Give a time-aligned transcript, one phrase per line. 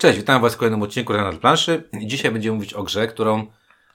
[0.00, 1.88] Cześć, witam Was w kolejnym odcinku na planszy.
[2.02, 3.46] Dzisiaj będziemy mówić o grze, którą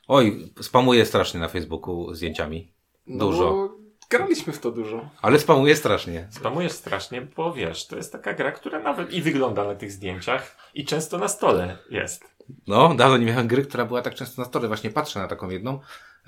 [0.08, 2.74] oj, spamuję strasznie na Facebooku zdjęciami.
[3.08, 3.44] Dużo.
[3.44, 3.78] No,
[4.10, 5.10] graliśmy w to dużo.
[5.22, 6.28] Ale spamuję strasznie.
[6.32, 10.58] Spamujesz strasznie, bo wiesz, to jest taka gra, która nawet i wygląda na tych zdjęciach
[10.74, 12.36] i często na stole jest.
[12.68, 14.68] No, dawno nie miałem gry, która była tak często na stole.
[14.68, 15.80] Właśnie patrzę na taką jedną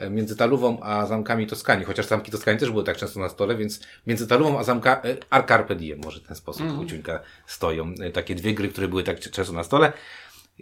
[0.09, 1.85] między Talówą a Zamkami Toskanii.
[1.85, 5.17] Chociaż Zamki Toskanii też były tak często na stole, więc między Talówą a Zamka e,
[5.29, 6.87] a Carpe Diem może w ten sposób mm.
[7.45, 7.93] stoją.
[8.01, 9.93] E, Takie dwie gry, które były tak często na stole.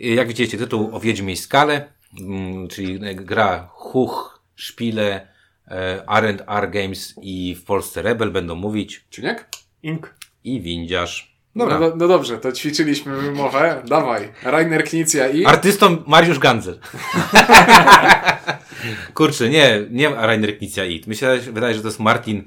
[0.01, 1.89] E, Jak widzicie, tytuł o Wiedźmie i Skale,
[2.21, 5.27] mm, czyli e, gra Huch, Szpile,
[5.67, 9.49] e, R&R Games i w Polsce Rebel będą mówić Czuniek?
[9.83, 10.15] Ink.
[10.43, 11.34] i Windziarz.
[11.55, 11.79] No, Dobra.
[11.79, 13.81] no, no dobrze, to ćwiczyliśmy wymowę.
[13.87, 14.31] Dawaj.
[14.43, 15.45] Rainer Knicja i...
[15.45, 16.79] Artystą Mariusz Ganzel.
[19.13, 21.07] Kurczę, nie, nie Rainer Knizia It.
[21.07, 22.43] Myślę, że wydaje, że to jest Martin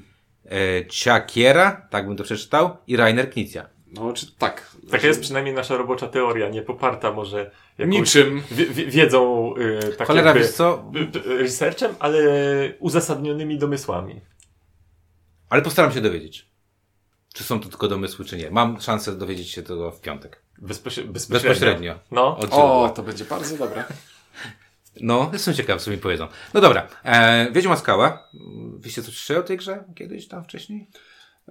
[0.51, 3.67] e, Ciakiera, tak bym to przeczytał, i Rainer Knizia.
[3.93, 4.77] No, czy tak.
[4.91, 8.43] Taka jest przynajmniej nasza robocza teoria, nie poparta może jakąś Niczym.
[8.51, 10.93] wi- wi- wiedzą, y, tak Cholera, jakby, wiesz co?
[11.39, 12.19] researchem, ale
[12.79, 14.21] uzasadnionymi domysłami.
[15.51, 16.47] Ale postaram się dowiedzieć,
[17.39, 18.51] czy są to tylko domysły, czy nie.
[18.51, 20.43] Mam szansę dowiedzieć się tego w piątek.
[20.63, 21.49] Bezpośre- bezpośrednio.
[21.51, 21.99] Bezpośrednio.
[22.11, 22.37] No.
[22.37, 23.85] Od O, to będzie bardzo dobre.
[25.01, 26.29] No, jestem ciekaw, co mi powiedzą.
[26.55, 28.29] No dobra, e, Wiedźma Skała.
[28.79, 30.91] Wyście coś o tej grze kiedyś tam wcześniej?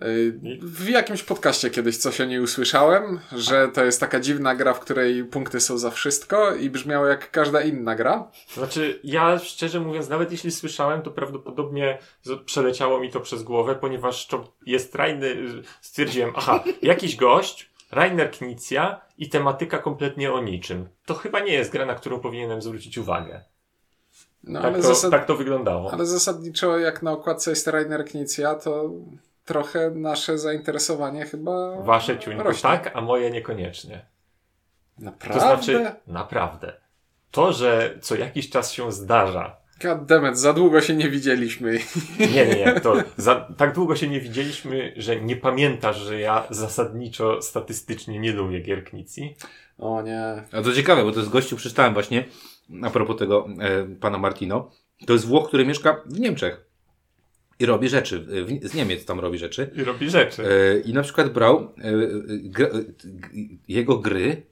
[0.04, 4.74] Y, W jakimś podcaście kiedyś coś o niej usłyszałem, że to jest taka dziwna gra,
[4.74, 8.32] w której punkty są za wszystko i brzmiało jak każda inna gra.
[8.54, 11.98] Znaczy, ja szczerze mówiąc, nawet jeśli słyszałem, to prawdopodobnie
[12.46, 15.38] przeleciało mi to przez głowę, ponieważ to jest Rainer,
[15.82, 20.88] stwierdziłem, aha, jakiś gość, Rainer Knizia i tematyka kompletnie o niczym.
[21.06, 23.44] To chyba nie jest gra, na którą powinienem zwrócić uwagę.
[24.44, 25.12] No, Tak, ale, to, zasad...
[25.12, 25.92] tak to wyglądało.
[25.94, 28.92] ale zasadniczo jak na okładce jest Rainer Knicja, to
[29.48, 32.70] trochę nasze zainteresowanie chyba Wasze ciuńku rośnie.
[32.70, 34.06] tak, a moje niekoniecznie.
[35.00, 35.40] Naprawdę?
[35.40, 36.74] To znaczy, naprawdę.
[37.32, 41.80] To, że co jakiś czas się zdarza, Goddammit, za długo się nie widzieliśmy.
[42.20, 42.80] Nie, nie, nie.
[42.82, 48.32] To za, tak długo się nie widzieliśmy, że nie pamiętasz, że ja zasadniczo statystycznie nie
[48.34, 49.36] lubię gierknicji.
[49.78, 50.44] O nie.
[50.52, 52.26] A to ciekawe, bo to jest gościu, przeczytałem właśnie,
[52.84, 54.72] a propos tego e, pana Martino.
[55.08, 56.67] To jest Włoch, który mieszka w Niemczech.
[57.60, 58.20] I robi rzeczy.
[58.20, 59.70] W, z Niemiec tam robi rzeczy.
[59.76, 60.44] I robi rzeczy.
[60.44, 61.88] E, I na przykład brał e,
[62.64, 62.70] e,
[63.68, 64.44] jego gry,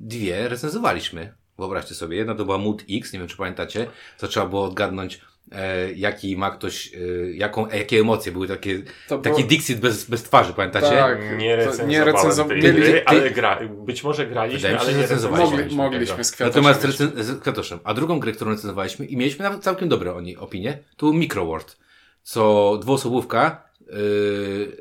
[0.00, 1.32] dwie recenzowaliśmy.
[1.58, 3.86] Wyobraźcie sobie, jedna to była Mood X, nie wiem czy pamiętacie,
[4.16, 5.20] co trzeba było odgadnąć,
[5.52, 6.98] e, jaki ma ktoś, e,
[7.32, 10.86] jaką, e, jakie emocje były takie, To taki było- Dixit bez, bez twarzy, pamiętacie?
[10.88, 11.20] Tak.
[11.38, 14.80] Nie to recenzowałem nie recenzo- tej gry, ty- ale gra, być może graliśmy, Wydaje mi
[14.80, 15.50] się, ale nie recenzowaliśmy.
[15.50, 16.40] Mogli, recenzowaliśmy mogliśmy z.
[16.40, 17.78] Natomiast recen- z Kwiatoszem.
[17.84, 21.14] A drugą grę, którą recenzowaliśmy i mieliśmy nawet całkiem dobre o niej opinie, to był
[21.14, 21.81] Microworld.
[22.22, 23.96] Co dwuosobówka, yy,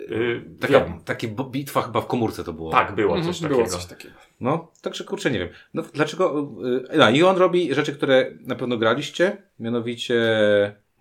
[0.10, 1.00] Yy, taka, wiem.
[1.06, 2.72] takie bitwa chyba w komórce to było.
[2.72, 3.78] Tak, było Mhm, coś było takiego.
[3.78, 4.14] coś takiego.
[4.40, 5.50] No, także kurczę, nie wiem.
[5.74, 6.52] No, dlaczego?
[6.92, 9.38] Yy, no, I on robi rzeczy, które na pewno graliście.
[9.60, 10.22] Mianowicie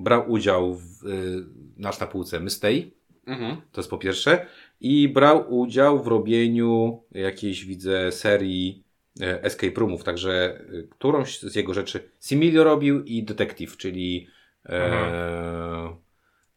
[0.00, 1.46] brał udział w yy,
[1.76, 2.94] nasz na półce Mystei.
[3.26, 3.56] Mhm.
[3.72, 4.46] To jest po pierwsze.
[4.80, 8.84] I brał udział w robieniu jakiejś, widzę, serii
[9.20, 10.04] e, escape roomów.
[10.04, 14.26] Także e, którąś z jego rzeczy Similio robił i Detective, czyli
[14.66, 15.96] e,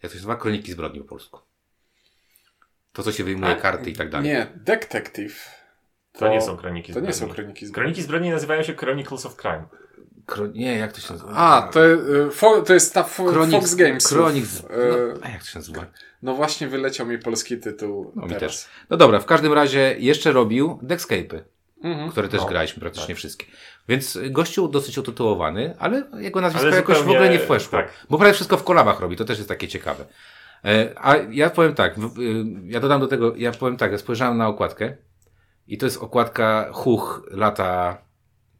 [0.03, 0.36] jak to się nazywa?
[0.36, 1.40] Kroniki zbrodni po polsku.
[2.94, 4.28] To, co się wyjmuje A, karty i tak dalej.
[4.28, 5.64] Nie, Detective.
[6.14, 7.36] To nie są kroniki To nie są zbrodni.
[7.36, 7.84] kroniki zbrodni.
[7.84, 9.64] Kroniki zbrodni nazywają się Chronicles of Crime.
[10.25, 10.47] Kro...
[10.47, 11.31] Nie, jak to się nazywa?
[11.31, 14.08] A, to, y, fo, to jest ta fo, Fox Games.
[14.08, 14.59] Chronix...
[14.59, 14.64] Y,
[15.14, 15.86] No, a jak to się nazywa?
[16.22, 18.41] no właśnie wyleciał mi polski tytuł No mi teraz.
[18.64, 18.68] też.
[18.90, 21.41] No dobra, w każdym razie jeszcze robił Deckscape'y.
[21.83, 22.09] Mhm.
[22.11, 23.17] które też No, graliśmy praktycznie tak.
[23.17, 23.45] wszystkie.
[23.88, 27.71] Więc gościu dosyć utytułowany, ale jego nazwisko Ale jakoś w ogóle nie weszło.
[27.71, 28.05] tak.
[28.09, 30.05] Bo prawie wszystko w kolabach robi, to też jest takie ciekawe.
[30.66, 32.01] E, A ja powiem tak, y,
[32.66, 34.97] ja dodam do tego, ja powiem tak, ja spojrzałem na okładkę
[35.67, 37.97] i to jest okładka Huch lata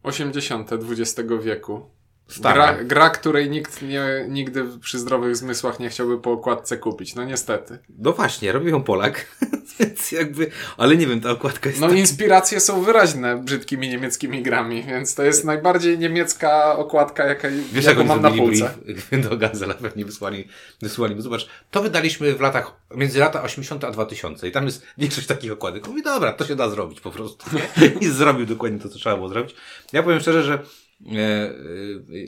[0.02, 0.70] 80.
[0.72, 1.90] XX wieku.
[2.28, 2.72] Stara.
[2.74, 7.14] Gra, gra, której nikt nie, nigdy przy zdrowych zmysłach nie chciałby po okładce kupić.
[7.14, 7.78] No niestety.
[7.98, 9.26] No właśnie, robił ją Polak,
[9.80, 14.42] więc jakby, ale nie wiem, ta okładka jest No tak- inspiracje są wyraźne brzydkimi niemieckimi
[14.42, 18.70] grami, więc to jest najbardziej niemiecka okładka, jaka, Wiesz, jak jaką oni mam na półce.
[18.84, 20.48] brief do Gazela, pewnie wysłali,
[20.82, 21.22] wysłali.
[21.22, 25.52] Zobacz, to wydaliśmy w latach, między lata 80 a 2000 i tam jest większość takich
[25.52, 25.88] okładek.
[25.88, 27.46] Mówi, dobra, to się da zrobić po prostu.
[28.00, 29.54] I zrobił dokładnie to, co trzeba było zrobić.
[29.92, 30.58] Ja powiem szczerze, że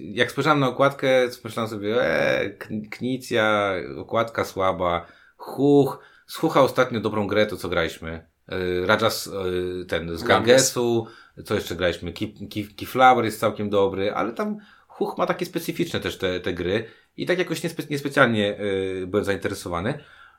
[0.00, 7.00] jak spojrzałem na okładkę, myślałem sobie, e, Kn- Knicja, okładka słaba, Huch, z Hucha ostatnio
[7.00, 8.26] dobrą grę, to co graliśmy.
[8.48, 11.06] E, Rajas, e, ten, z Gangesu,
[11.44, 12.12] co jeszcze graliśmy?
[12.12, 14.56] Key, Key, Keyflower jest całkiem dobry, ale tam
[14.88, 16.84] Huch ma takie specyficzne też te, te gry
[17.16, 18.58] i tak jakoś niespe, niespecjalnie
[19.06, 19.98] byłem zainteresowany.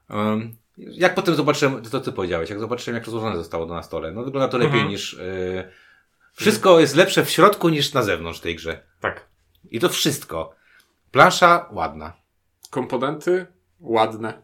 [0.10, 3.84] Um, jak potem zobaczyłem, to co ty powiedziałeś, jak zobaczyłem jak rozłożone zostało to na
[3.84, 4.90] stole, no wygląda to lepiej Mhm.
[4.90, 5.20] niż
[6.38, 8.84] Wszystko jest lepsze w środku niż na zewnątrz tej grze.
[9.00, 9.28] Tak.
[9.72, 10.56] I to wszystko.
[11.12, 12.14] Plansza ładna.
[12.70, 13.46] Komponenty
[13.80, 14.42] ładne.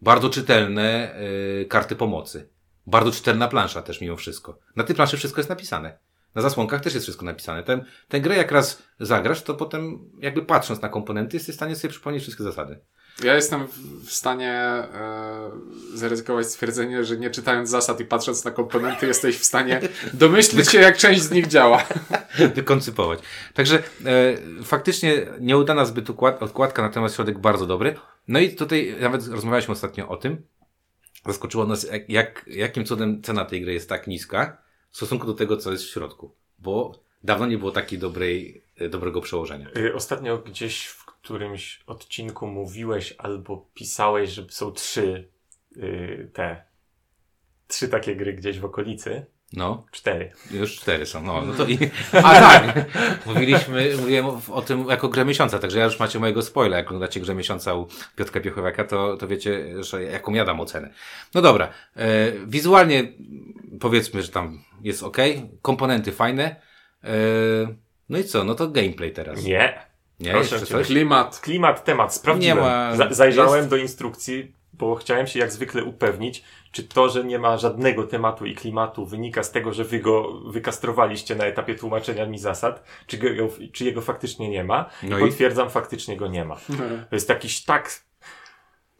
[0.00, 1.16] Bardzo czytelne
[1.60, 2.48] y, karty pomocy.
[2.86, 4.58] Bardzo czytelna plansza też mimo wszystko.
[4.76, 5.98] Na tej planszy wszystko jest napisane.
[6.34, 7.62] Na zasłonkach też jest wszystko napisane.
[7.62, 11.76] Ten, tę grę jak raz zagrasz, to potem jakby patrząc na komponenty jesteś w stanie
[11.76, 12.80] sobie przypomnieć wszystkie zasady.
[13.24, 15.50] Ja jestem w- stanie e,
[15.94, 19.80] zaryzykować stwierdzenie, że nie czytając zasad i patrząc na komponenty, jesteś w stanie
[20.14, 21.84] domyślić się, jak część z nich działa.
[22.54, 23.18] wykoncypować.
[23.54, 23.82] Także e,
[24.64, 27.94] faktycznie nieudana zbyt układ, odkładka, natomiast środek bardzo dobry.
[28.28, 30.42] No i tutaj nawet rozmawialiśmy ostatnio o tym.
[31.26, 34.56] Zaskoczyło nas, jak, jak, jakim cudem cena tej gry jest tak niska
[34.90, 36.34] w stosunku do tego, co jest w środku.
[36.58, 39.68] Bo dawno nie było takiej dobrej, e, dobrego przełożenia.
[39.76, 45.28] Y, Ostatnio gdzieś w którymś odcinku mówiłeś albo pisałeś, że są trzy
[45.76, 46.64] y, te
[47.68, 49.26] trzy takie gry gdzieś w okolicy.
[49.52, 50.32] No, Cztery.
[50.50, 51.22] już cztery są.
[51.22, 51.78] No, no to i...
[52.12, 52.84] A tak!
[53.26, 56.76] Mówiliśmy, mówiłem o, tym jako grę miesiąca, także ja już macie mojego spoila.
[56.76, 57.86] Jak oglądacie grę miesiąca u
[58.16, 60.90] Piotrka Piechowiaka, to, to wiecie, że jaką ja dam ocenę.
[61.34, 61.68] No dobra.
[61.96, 63.12] E, wizualnie
[63.80, 65.16] powiedzmy, że tam jest ok.
[65.62, 66.56] Komponenty fajne.
[67.04, 67.08] E,
[68.08, 68.44] no i co?
[68.44, 69.44] No to gameplay teraz.
[69.44, 69.91] Nie.
[70.22, 70.84] Nie, proszę jeszcze cię.
[70.84, 71.40] Klimat.
[71.40, 72.56] Klimat, temat, sprawdziłem.
[72.58, 77.08] Nie ma- Za- zajrzałem jest- do instrukcji, bo chciałem się jak zwykle upewnić, czy to,
[77.08, 81.44] że nie ma żadnego tematu i klimatu wynika z tego, że wy go wykastrowaliście na
[81.44, 83.28] etapie tłumaczenia mi zasad, czy, go,
[83.72, 84.90] czy jego faktycznie nie ma.
[85.02, 85.26] No I i?
[85.28, 86.56] potwierdzam, faktycznie go nie ma.
[87.10, 88.02] To jest jakiś tak.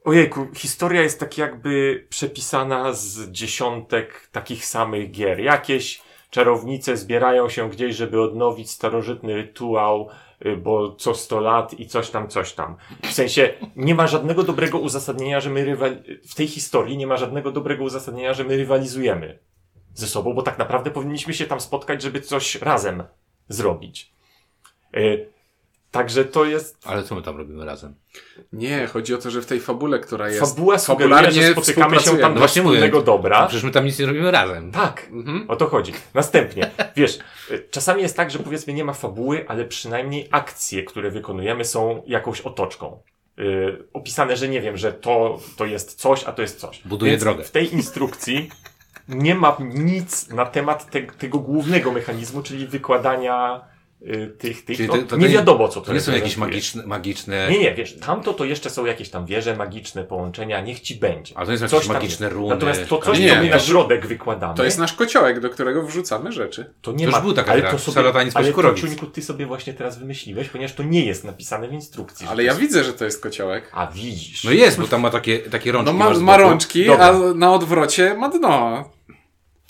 [0.05, 5.41] Ojejku, historia jest tak jakby przepisana z dziesiątek takich samych gier.
[5.41, 10.09] Jakieś czarownice zbierają się gdzieś, żeby odnowić starożytny rytuał,
[10.63, 12.77] bo co 100 lat i coś tam, coś tam.
[13.03, 15.97] W sensie nie ma żadnego dobrego uzasadnienia, że my rywal...
[16.29, 19.39] w tej historii nie ma żadnego dobrego uzasadnienia, że my rywalizujemy
[19.95, 23.03] ze sobą, bo tak naprawdę powinniśmy się tam spotkać, żeby coś razem
[23.49, 24.13] zrobić.
[25.93, 27.95] Także to jest Ale co my tam robimy razem?
[28.53, 30.41] Nie, chodzi o to, że w tej fabule, która jest.
[30.41, 32.33] Fabuła sugeruje, fabularnie że spotykamy się tam współpracujemy.
[32.35, 32.75] dla właśnie mówię.
[32.77, 33.47] wspólnego dobra.
[33.47, 34.73] Przecież my tam nic nie robimy razem.
[34.73, 35.45] Tak, Mhm.
[35.51, 35.93] o to chodzi.
[36.15, 37.19] Następnie, wiesz,
[37.71, 42.41] czasami jest tak, że powiedzmy nie ma fabuły, ale przynajmniej akcje, które wykonujemy są jakąś
[42.41, 43.03] otoczką.
[43.37, 46.83] Yy, opisane, że nie wiem, że to, to jest coś, a to jest coś.
[46.85, 47.45] Buduje Więc drogę.
[47.45, 48.51] W tej instrukcji
[49.09, 53.61] nie ma nic na temat te, tego głównego mechanizmu, czyli wykładania
[54.39, 56.37] tych, tych Czyli no, to- to nie nie- wiadomo, co to, To nie są jakieś
[56.37, 60.81] magiczne, magiczne Nie, nie, wiesz, tamto to jeszcze są jakieś tam wieże magiczne, połączenia, niech
[60.81, 61.39] ci będzie.
[61.39, 62.37] Ale to nie są Coś magiczne jest.
[62.37, 62.49] runy.
[62.55, 65.51] Natomiast to coś, Nie, co my na to- środek wykładamy, To jest nasz kociołek, do
[65.51, 66.75] którego wrzucamy rzeczy.
[66.83, 67.17] to nie To ma.
[67.19, 68.53] już był taka ale gra, to sobie, ale
[69.01, 72.27] to, ty sobie właśnie teraz wymyśliłeś, ponieważ to nie jest napisane w instrukcji.
[72.27, 72.61] Ale to ja jest...
[72.61, 73.71] widzę, że to jest kociołek.
[73.73, 74.45] A widzisz.
[74.45, 75.99] No jest, bo tam ma takie, takie rączki.
[75.99, 77.07] No ma, ma rączki, Dobra.
[77.07, 78.85] a na odwrocie ma dno.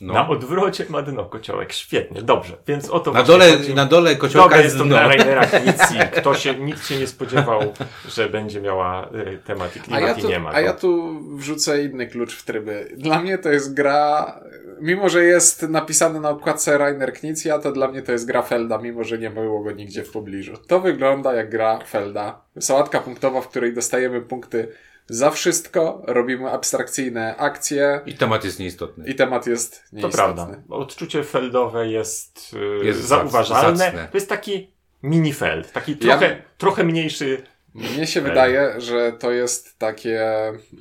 [0.02, 0.14] No.
[0.14, 1.72] Na odwrocie ma dno kociołek.
[1.72, 2.56] Świetnie, dobrze.
[2.66, 3.74] Więc o to Na właśnie dole, chodzi.
[3.74, 4.94] na dole kociołka Dobra, jest jest to dno.
[4.96, 5.98] dla Rainera Knicji.
[6.16, 7.60] Kto się, nikt się nie spodziewał,
[8.08, 10.50] że będzie miała y, temat i A klimat ja, i tu, nie ma.
[10.50, 10.60] a go.
[10.60, 12.88] ja tu wrzucę inny klucz w tryby.
[12.96, 14.40] Dla mnie to jest gra,
[14.80, 18.78] mimo że jest napisane na okładce Rainer Knizia, to dla mnie to jest gra Felda,
[18.78, 20.52] mimo że nie było go nigdzie w pobliżu.
[20.66, 22.40] To wygląda jak gra Felda.
[22.60, 24.68] Sałatka punktowa, w której dostajemy punkty
[25.08, 29.04] za wszystko, robimy abstrakcyjne akcje I temat jest nieistotny.
[29.08, 30.16] i temat jest To nieistotny.
[30.16, 30.48] prawda.
[30.68, 33.76] Odczucie feldowe jest, y, Jest zauważalne.
[33.78, 34.08] zacne.
[34.12, 34.70] To jest taki
[35.02, 35.72] mini feld.
[35.72, 37.42] Taki Ja- trochę, trochę mniejszy.
[37.74, 38.32] Mnie się Feld.
[38.32, 40.22] wydaje, że to jest takie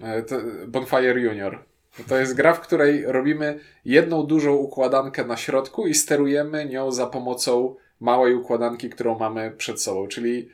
[0.03, 0.36] e, to
[0.67, 1.60] Bonfire Junior.
[2.07, 7.07] To jest gra, w której robimy jedną dużą układankę na środku i sterujemy nią za
[7.07, 10.07] pomocą małej układanki, którą mamy przed sobą.
[10.07, 10.50] Czyli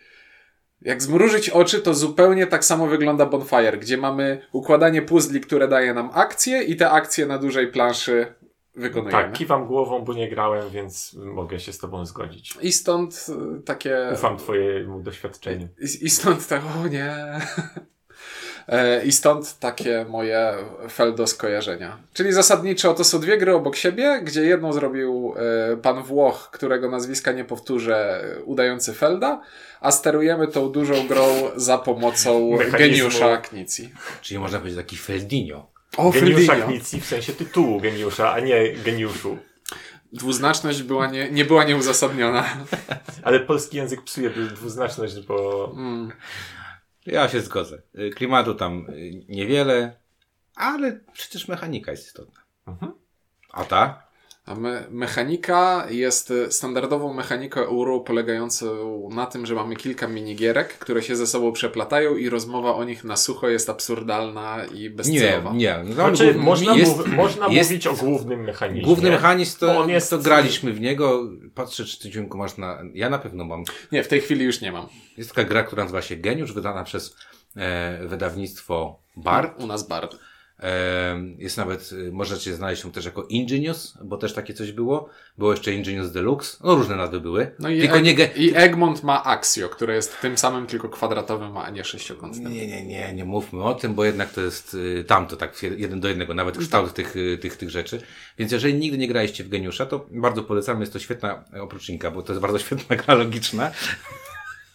[0.82, 5.94] jak zmrużyć oczy, to zupełnie tak samo wygląda Bonfire, gdzie mamy układanie puzli, które daje
[5.94, 8.34] nam akcje i te akcje na dużej planszy
[8.76, 9.24] wykonujemy.
[9.24, 12.58] Tak, kiwam głową, bo nie grałem, więc mogę się z tobą zgodzić.
[12.62, 14.10] I stąd e, takie...
[14.14, 15.68] Ufam twojemu doświadczeniu.
[15.80, 17.40] I, I stąd tak, o nie.
[18.68, 20.54] E, I stąd takie moje
[20.92, 21.98] Feldo skojarzenia.
[22.14, 25.34] Czyli zasadniczo to są dwie gry obok siebie, gdzie jedną zrobił
[25.74, 29.42] e, pan Włoch, którego nazwiska nie powtórzę, udający Felda,
[29.82, 32.78] a sterujemy tą dużą grą za pomocą Mechanizmu.
[32.80, 33.94] geniusza Knicji.
[34.22, 35.68] Czyli można powiedzieć taki Feldinio.
[35.98, 36.68] O, Geniusza Feldinio.
[36.68, 39.38] Knicji w sensie tytułu geniusza, a nie geniuszu.
[40.14, 42.46] Dwuznaczność była nie, nie była nieuzasadniona.
[43.24, 46.12] Ale polski język psuje dwuznaczność, bo Mm.
[47.08, 47.82] Ja się zgodzę.
[48.00, 50.00] Y, Klimatu tam y, niewiele,
[50.56, 52.42] ale przecież mechanika jest istotna.
[52.68, 52.94] Mhm.
[53.52, 54.07] A ta?
[54.48, 61.04] A me mechanika jest standardową mechaniką euro polegającą na tym, że mamy kilka minigierek, które
[61.04, 65.54] się ze sobą przeplatają i rozmowa o nich na sucho jest absurdalna i Nie, bezcelowa.
[65.54, 65.80] nie.
[65.86, 68.84] No, Znaczy, można, jest, mów, można jest- mówić o głównym mechanizmie.
[68.86, 71.24] Główny mechanizm to, on jest- to graliśmy w niego.
[71.56, 72.82] Patrzę, czy ty dźwięku masz na.
[72.94, 73.64] Ja na pewno mam.
[73.92, 74.88] Nie, w tej chwili już nie mam.
[75.18, 77.16] Jest taka gra, która nazywa się Geniusz, wydana przez
[77.58, 79.64] e, wydawnictwo Bard.
[79.64, 80.16] U nas Bard.
[81.38, 85.10] Jest nawet, e, możecie znaleźć ją też jako Ingenious, bo też takie coś było.
[85.38, 86.58] Było jeszcze Ingenious Deluxe.
[86.64, 87.52] No różne nazwy były.
[87.60, 90.90] No i, Tylko Eg- nie, ge- i Egmont ma Axio, które jest tym samym, tylko
[90.90, 92.54] kwadratowym, a nie sześciokątnym.
[92.54, 96.00] Nie, nie, nie, nie mówmy o tym, bo jednak to jest y, tamto, tak jeden
[96.00, 98.02] do jednego, nawet kształt tych, y, tych, tych rzeczy.
[98.38, 102.12] Więc jeżeli nigdy nie graliście w Geniusza, to bardzo polecam, jest to świetna e, oprócznika,
[102.12, 103.72] bo to jest bardzo świetna gra logiczna.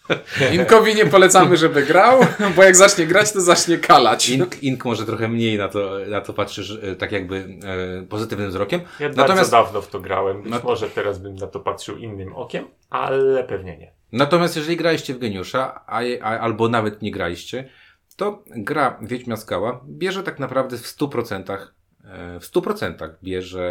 [0.54, 2.20] Inkowi nie polecamy, żeby grał,
[2.56, 4.28] bo jak zacznie grać, to zacznie kalać.
[4.28, 7.58] Ink, Ink może trochę mniej na to, na to patrzysz y, tak jakby
[8.00, 8.80] e, pozytywnym wzrokiem.
[9.00, 10.42] Ja Natomiast- bardzo dawno w to grałem.
[10.42, 13.92] Być No- może teraz bym na to patrzył innym okiem, ale pewnie nie.
[14.12, 17.68] Natomiast jeżeli graliście w Geniusza, a, a, albo nawet nie graliście,
[18.16, 21.56] to gra Wiedźmia Skała bierze tak naprawdę w 100%,
[22.04, 23.64] e, w 100% bierze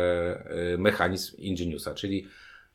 [0.74, 2.28] e, mechanizm Ingeniusa, czyli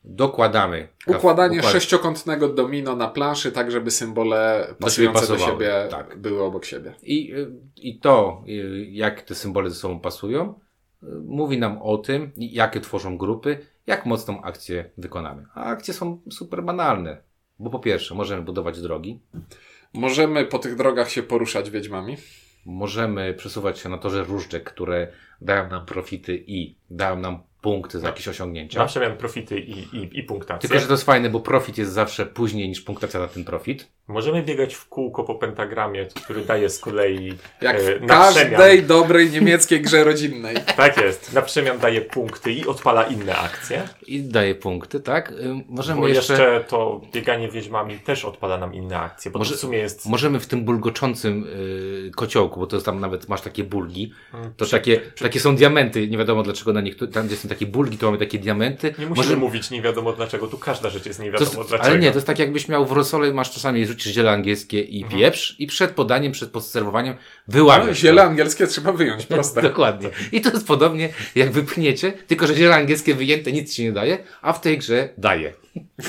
[0.09, 6.17] dokładamy Układanie układ- sześciokątnego domino na planszy, tak żeby symbole pasujące do pasowały, siebie tak.
[6.17, 6.93] były obok siebie.
[7.03, 10.59] I, y, I to, y, jak te symbole ze sobą pasują,
[11.03, 15.45] y, mówi nam o tym, jakie tworzą grupy, jak mocną akcję wykonamy.
[15.53, 17.17] A akcje są super banalne,
[17.59, 19.19] bo po pierwsze możemy budować drogi,
[19.93, 22.17] Możemy po tych drogach się poruszać wiedźmami.
[22.65, 25.07] możemy przesuwać się na torze różdżek, które
[25.41, 28.79] dają nam profity i dają nam punkty za jakieś osiągnięcia.
[28.79, 30.69] Na przemian profity i, i, i punktację.
[30.69, 33.87] Tylko, że to jest fajne, bo profit jest zawsze później niż punktacja za ten profit.
[34.07, 38.45] Możemy biegać w kółko po pentagramie, który daje z kolei Jak e, w na każdej
[38.53, 38.87] przemian.
[38.87, 40.55] dobrej niemieckiej grze rodzinnej.
[40.77, 41.33] Tak jest.
[41.33, 43.87] Na przemian daje punkty i odpala inne akcje.
[44.07, 45.31] I daje punkty, tak?
[45.31, 45.35] Y,
[45.67, 46.33] Możemy Bo jeszcze...
[46.33, 46.65] jeszcze...
[46.69, 50.05] to bieganie wieźmami też odpala nam inne akcje, bo Może- to w sumie jest...
[50.05, 51.43] Możemy w tym bulgoczącym
[52.07, 55.55] y, kociołku, bo to jest tam nawet masz takie bulgi, Mm, to takie, takie są
[55.55, 58.87] diamenty, nie wiadomo dlaczego na niektórych, tam gdzie są takie bulgi, to mamy takie diamenty.
[58.99, 61.83] Nie musimy Może- mówić nie wiadomo dlaczego, tu każda rzecz jest nie wiadomo jest, dlaczego.
[61.83, 65.03] ale nie, to jest tak jakbyś miał w rosole, masz czasami rzucisz ziele angielskie i
[65.03, 65.21] Mhm.
[65.21, 67.97] pieprz i przed podaniem, przed podserwowaniem No, wyłamiasz.
[67.97, 69.61] ziele angielskie trzeba wyjąć, proste.
[69.61, 70.09] Dokładnie.
[70.31, 74.17] I to jest podobnie jak wypchniecie, tylko że ziele angielskie wyjęte nic ci nie daje,
[74.41, 75.53] a w tej grze daje.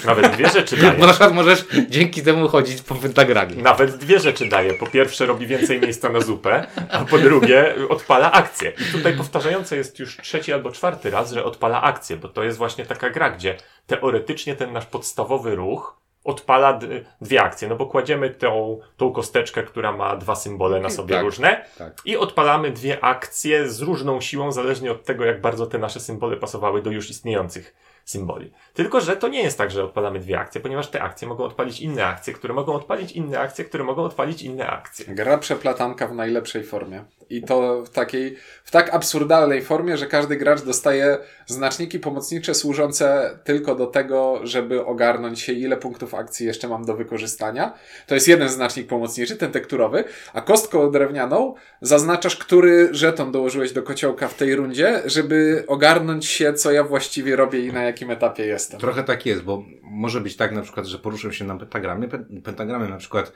[0.05, 0.99] Nawet dwie rzeczy Bo daje.
[0.99, 3.55] na przykład możesz dzięki temu chodzić po pentagramie.
[3.57, 4.75] Nawet dwie rzeczy daje.
[4.75, 8.73] Po pierwsze robi więcej miejsca na zupę, a po drugie odpala akcję.
[8.89, 12.59] I tutaj powtarzające jest już trzeci albo czwarty raz, że odpala akcję, bo to jest
[12.59, 13.57] właśnie taka gra, gdzie
[13.87, 16.87] teoretycznie ten nasz podstawowy ruch odpala d-
[17.21, 21.25] dwie akcje, no bo kładziemy tą, tą kosteczkę, która ma dwa symbole na sobie Tak.
[21.25, 21.93] różne Tak.
[22.05, 26.37] i odpalamy dwie akcje z różną siłą, zależnie od tego, jak bardzo te nasze symbole
[26.37, 27.75] pasowały do już istniejących
[28.11, 28.53] symboli.
[28.75, 31.81] Tylko, że to nie jest tak, że odpalamy dwie akcje, ponieważ te akcje mogą odpalić
[31.81, 35.15] inne akcje, które mogą odpalić inne akcje, które mogą odpalić inne akcje.
[35.15, 37.05] Gra przeplatanka w najlepszej formie.
[37.31, 43.39] I to w takiej, w tak absurdalnej formie, że każdy gracz dostaje znaczniki pomocnicze służące
[43.45, 47.75] tylko do tego, żeby ogarnąć się, ile punktów akcji jeszcze mam do wykorzystania.
[48.07, 53.83] To jest jeden znacznik pomocniczy, ten tekturowy, a kostką drewnianą zaznaczasz, który żeton dołożyłeś do
[53.83, 58.47] kociołka w tej rundzie, żeby ogarnąć się, co ja właściwie robię i na jakim etapie
[58.47, 58.81] jestem.
[58.81, 62.43] Trochę tak jest, bo może być tak na przykład, że poruszę się na pentagramie, Pen-
[62.43, 63.33] pentagramem na przykład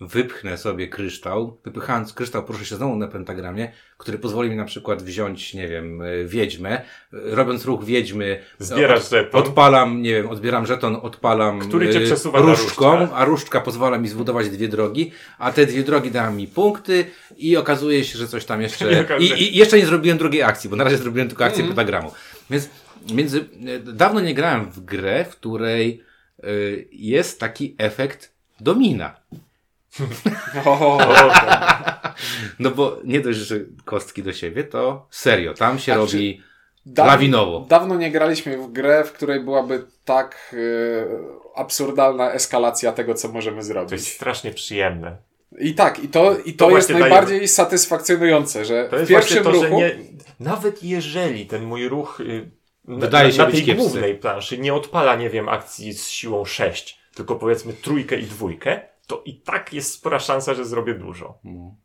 [0.00, 5.02] wypchnę sobie kryształ, wypychając kryształ poruszę się znowu na pentagramie, który pozwoli mi na przykład
[5.02, 6.80] wziąć, nie wiem, y, wiedźmę,
[7.14, 9.40] Y, robiąc ruch wiedźmy, Zbierasz żeton.
[9.42, 14.08] odpalam, nie wiem, odbieram żeton, odpalam Który cię y, przesuwa różdżką, a różdżka pozwala mi
[14.08, 17.04] zbudować dwie drogi, a te dwie drogi dają mi punkty
[17.36, 20.76] i okazuje się, że coś tam jeszcze, i, i jeszcze nie zrobiłem drugiej akcji, bo
[20.76, 21.76] na razie zrobiłem tylko akcję Mhm.
[21.76, 22.12] pentagramu.
[22.50, 22.68] Więc
[23.12, 23.38] między,
[23.88, 26.02] y, dawno nie grałem w grę, w której
[26.44, 29.14] y, jest taki efekt domina.
[30.66, 30.98] O,
[32.58, 36.42] No bo nie dość, że kostki do siebie, to serio, tam się Znaczy, robi
[36.96, 37.66] lawinowo.
[37.68, 43.56] Dawno nie graliśmy w grę, w której byłaby tak e, absurdalna eskalacja tego, co możemy
[43.56, 44.08] To jest zrobić.
[44.08, 45.16] strasznie przyjemne.
[45.58, 49.00] I tak, i to, i to, To jest właśnie daje- najbardziej satysfakcjonujące, że To w
[49.00, 49.96] jest właśnie pierwszym to, że ruchu nie,
[50.40, 52.50] nawet jeżeli ten mój ruch y,
[52.84, 56.44] na, Wydaje się na być tej głównej planszy nie odpala, nie wiem, akcji z siłą
[56.44, 61.38] 6, tylko powiedzmy trójkę i dwójkę, to i tak jest spora szansa, że zrobię dużo.
[61.44, 61.76] No.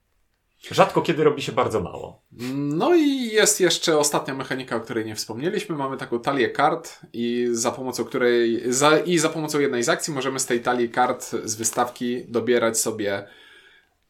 [0.71, 2.21] Rzadko kiedy robi się bardzo mało.
[2.53, 5.75] No i jest jeszcze ostatnia mechanika, o której nie wspomnieliśmy.
[5.75, 10.13] Mamy taką talię kart i za pomocą której za, i za pomocą jednej z akcji
[10.13, 13.27] możemy z tej talii kart z wystawki dobierać sobie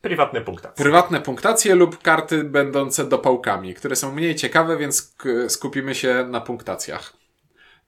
[0.01, 0.83] Prywatne punktacje.
[0.83, 5.15] prywatne punktacje lub karty będące dopałkami, które są mniej ciekawe, więc
[5.47, 7.13] skupimy się na punktacjach.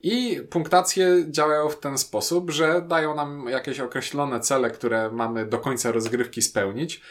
[0.04, 5.60] I punktacje działają w ten sposób, że dają nam jakieś określone cele, które mamy do
[5.60, 7.02] końca rozgrywki spełnić.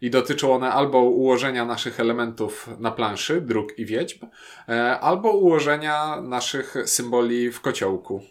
[0.00, 4.26] I dotyczą one albo ułożenia naszych elementów na planszy, dróg i wiedźm,
[4.68, 8.22] e, albo ułożenia naszych symboli w kociołku.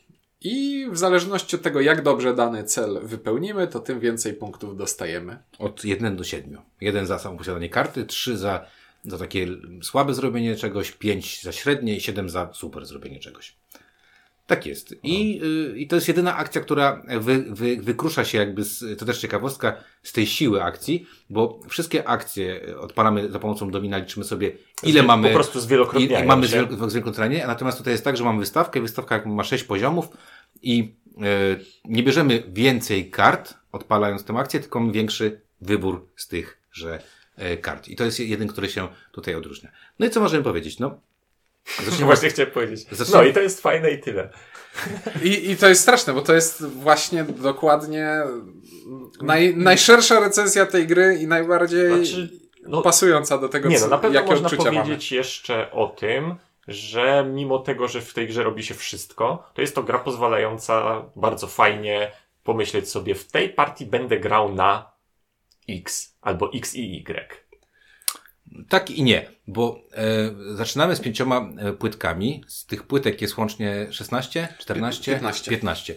[0.48, 5.38] I w zależności od tego, jak dobrze dany cel wypełnimy, to tym więcej punktów dostajemy.
[5.60, 6.58] Od 1 do 7.
[6.82, 8.66] Jeden za samo posiadanie karty, 3 za,
[9.04, 9.48] za takie
[9.84, 13.56] słabe zrobienie czegoś, 5 za średnie i 7 za super zrobienie czegoś.
[14.48, 14.96] Tak jest.
[15.04, 15.42] I,
[15.74, 19.20] y, I to jest jedyna akcja, która wy, wy, wykrusza się jakby, z, to też
[19.20, 24.52] ciekawostka, z tej siły akcji, bo wszystkie akcje odpalamy za pomocą domina, liczymy sobie
[24.84, 25.28] ile Zwie- mamy.
[25.28, 26.48] po prostu i, zwielokrotniają i mamy
[26.88, 30.08] zwielokrotnianie, natomiast tutaj jest tak, że mamy wystawkę, wystawka ma 6 poziomów
[30.62, 31.22] i e,
[31.86, 37.02] nie bierzemy więcej kart, odpalając tę akcję, tylko mamy większy wybór z tych, że
[37.36, 37.88] e, kart.
[37.88, 39.72] I to jest jeden, który się tutaj odróżnia.
[40.00, 40.80] No i co możemy powiedzieć?
[40.80, 41.00] No,
[42.00, 42.88] No właśnie chciałem powiedzieć.
[42.92, 44.30] Zacznijmy- No i to jest fajne i tyle.
[45.24, 48.24] I, I to jest straszne, bo to jest właśnie dokładnie
[49.22, 52.30] naj, najszersza recenzja tej gry i najbardziej Znaczy,
[52.68, 56.36] no, pasująca do tego, nie no, co, na pewno jakie można powiedzieć jeszcze o tym,
[56.68, 61.06] że mimo tego, że w tej grze robi się wszystko, to jest to gra pozwalająca
[61.16, 62.12] bardzo fajnie
[62.44, 64.92] pomyśleć sobie, w tej partii będę grał na
[65.70, 67.45] X albo X i Y.
[68.70, 72.44] Tak i nie, bo e, zaczynamy z pięcioma e, płytkami.
[72.48, 75.52] Z tych płytek jest łącznie 16, 14, 15.
[75.52, 75.96] 15.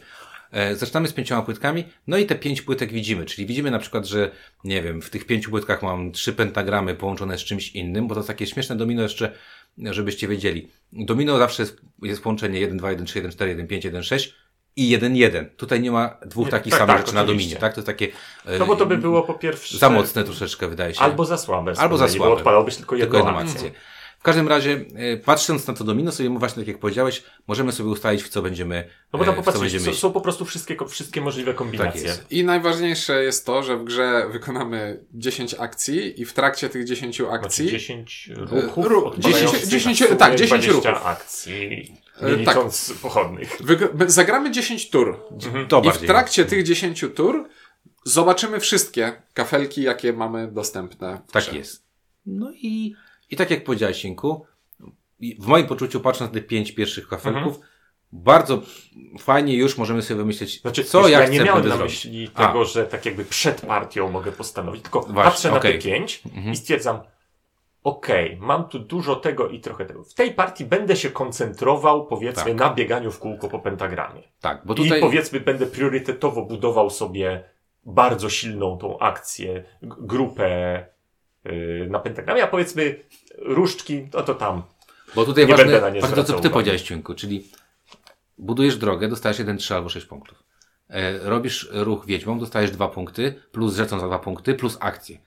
[0.50, 4.06] E, zaczynamy z pięcioma płytkami, no i te pięć płytek widzimy, czyli widzimy na przykład,
[4.06, 4.30] że
[4.64, 8.22] nie wiem, w tych pięciu płytkach mam trzy pentagramy połączone z czymś innym, bo to
[8.22, 9.32] takie śmieszne domino jeszcze,
[9.78, 10.68] żebyście wiedzieli.
[10.92, 14.34] Domino zawsze jest, jest połączenie 1, 2, 1, 3, 1, 4, 1, 5, 1, 6
[14.78, 15.50] i 1, 1.
[15.56, 17.44] Tutaj nie ma dwóch takich tak, samych tak, rzeczy na oczywiście.
[17.48, 17.74] dominie, tak?
[17.74, 18.08] To jest takie
[18.46, 19.78] e, No bo to by było po pierwsze...
[19.78, 21.00] za mocne troszeczkę, wydaje się.
[21.00, 21.72] Albo za słabe.
[21.78, 22.30] Albo za słabe.
[22.30, 23.54] Bo odpalałbyś tylko Tylko jedną jedną akcję.
[23.68, 23.70] akcję.
[24.18, 27.90] W każdym razie, e, patrząc na to domino, sobie właśnie tak jak powiedziałeś, możemy sobie
[27.90, 31.20] ustalić, w co będziemy, No bo tam e, popatrzcie, są, są po prostu wszystkie, wszystkie
[31.20, 32.02] możliwe kombinacje.
[32.02, 32.32] jest.
[32.32, 37.16] I najważniejsze jest to, że w grze wykonamy 10 akcji i w trakcie tych 10
[37.16, 41.06] Znaczy akcji 10 ruchów, Ru- odpalających 10 10 na sumie tak, 10 20 ruchów.
[41.06, 42.56] akcji, Nie tak.
[42.56, 43.60] licząc pochodnych.
[43.62, 45.20] wyg- zagramy 10 tur.
[45.68, 47.48] To I w trakcie tych 10 tur
[48.04, 51.20] zobaczymy wszystkie kafelki, jakie mamy dostępne.
[51.32, 51.56] Tak grze.
[51.58, 51.84] jest.
[52.26, 52.94] No i,
[53.30, 54.46] i tak jak powiedziałeś, Sinku,
[55.38, 57.58] w moim poczuciu, patrząc na te pięć pierwszych kafelków,
[58.12, 58.62] bardzo
[59.18, 61.94] fajnie już możemy sobie wymyśleć, Znaczy, co ja, ja chcę nie miałem na zrobić.
[62.04, 62.46] myśli A.
[62.46, 65.72] tego, że tak jakby przed partią mogę postanowić, tylko Właśnie, patrzę na okej.
[65.78, 66.52] te pięć Mhm.
[66.52, 67.00] i stwierdzam,
[67.88, 70.04] okej, mam tu dużo tego i trochę tego.
[70.04, 72.54] W tej partii będę się koncentrował, powiedzmy, Tak.
[72.54, 74.22] na bieganiu w kółko po pentagramie.
[74.40, 74.98] Tak, bo tutaj...
[74.98, 77.44] I powiedzmy, będę priorytetowo budował sobie
[77.84, 80.86] bardzo silną tą akcję, grupę
[81.44, 83.04] yy, na pentagramie, a powiedzmy
[83.38, 84.62] różdżki, no to tam.
[85.14, 87.48] Bo tutaj Nie ważne, będę na ważne to, co ty powiedziałeś, Ciunku, czyli
[88.38, 90.42] budujesz drogę, dostajesz 1, 3 albo 6 punktów.
[90.90, 95.18] E, robisz ruch wiedźmą, dostajesz 2 punkty, plus rzeczą za 2 punkty, plus akcję.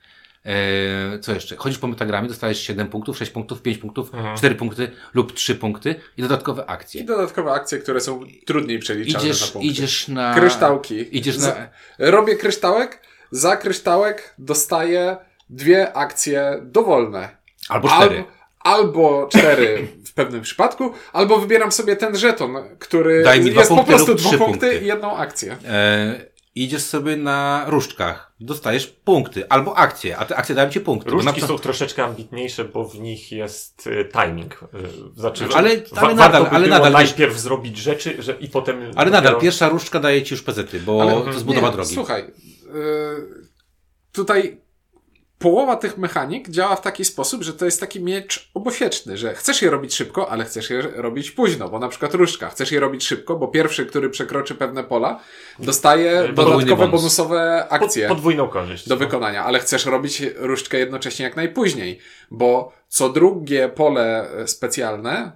[0.45, 1.56] E, co jeszcze?
[1.56, 4.38] Chodzisz po metagramie, dostajesz 7 punktów, 6 punktów, 5 punktów, Mhm.
[4.38, 7.04] 4 punkty lub 3 punkty i dodatkowe I akcje.
[7.04, 9.67] dodatkowe akcje, które są trudniej przeliczane na Idziesz, punkty.
[9.71, 10.36] idziesz na...
[10.36, 11.17] Kryształki.
[11.17, 11.69] Idziesz Z- na...
[11.99, 12.99] Robię kryształek,
[13.32, 15.17] za kryształek dostaję
[15.49, 17.30] dwie akcje dowolne.
[17.69, 18.15] Albo 4.
[18.17, 23.69] Albo, albo cztery w pewnym przypadku, albo wybieram sobie ten żeton, który Daj mi jest
[23.69, 24.80] po prostu dwa punkty punkty.
[24.80, 25.58] i jedną akcję.
[25.65, 31.12] E, idziesz sobie na różdżkach, dostajesz punkty albo akcje, a te akcje dają ci punkty.
[31.12, 34.54] Różdżki na- są troszeczkę ambitniejsze, bo w nich jest y, timing.
[34.64, 38.92] Y, znaczy, Ale- ale nadal- by ale było nadal- najpierw zrobić rzeczy, że, i potem...
[38.96, 41.74] Ale nadal, dopiero- pierwsza różdżka daje ci już pezety, bo Ale- to jest budowa nie,
[41.74, 41.94] drogi.
[41.96, 42.22] Słuchaj,
[42.74, 43.48] yy,
[44.12, 44.61] tutaj
[45.41, 49.62] połowa tych mechanik działa w taki sposób, że to jest taki miecz obosieczny, że chcesz
[49.62, 52.49] je robić szybko, ale chcesz je robić późno, bo na przykład różdżka.
[52.49, 55.19] Chcesz je robić szybko, bo pierwszy, który przekroczy pewne pola,
[55.60, 57.01] dostaje Podwójny dodatkowe bonus.
[57.01, 58.08] bonusowe Pod, akcje.
[58.08, 58.88] podwójną korzyść.
[58.88, 61.99] do wykonania, ale chcesz robić różdżkę jednocześnie jak najpóźniej,
[62.32, 65.32] bo co drugie pole specjalne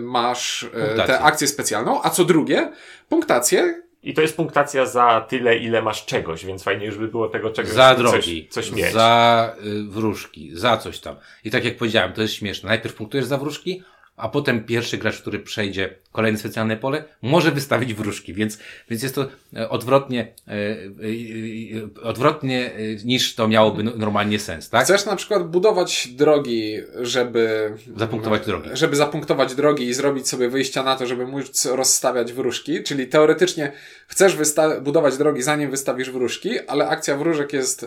[0.00, 1.04] masz e, Punktację.
[1.14, 2.72] tę akcję specjalną, a co drugie
[3.08, 7.28] punktację, I to jest punktacja za tyle, ile masz czegoś, więc fajnie już by było
[7.28, 8.92] tego czegoś Za coś, drogi, coś mieć.
[8.92, 11.16] za y, wróżki, za coś tam.
[11.44, 12.68] I tak jak powiedziałem, to jest śmieszne.
[12.68, 13.82] Najpierw punktujesz za wróżki,
[14.18, 18.58] a potem pierwszy gracz, który przejdzie kolejne specjalne pole, może wystawić wróżki, więc,
[18.90, 22.70] więc jest to e, odwrotnie, e, e, odwrotnie
[23.04, 24.84] niż to miałoby no- normalnie sens, tak?
[24.84, 28.70] Chcesz na przykład budować drogi, żeby Zapunktować drogi.
[28.72, 33.72] Żeby zapunktować drogi i zrobić sobie wyjścia na to, żeby móc rozstawiać wróżki, czyli teoretycznie
[34.06, 37.86] chcesz wysta- budować drogi zanim wystawisz wróżki, ale akcja wróżek jest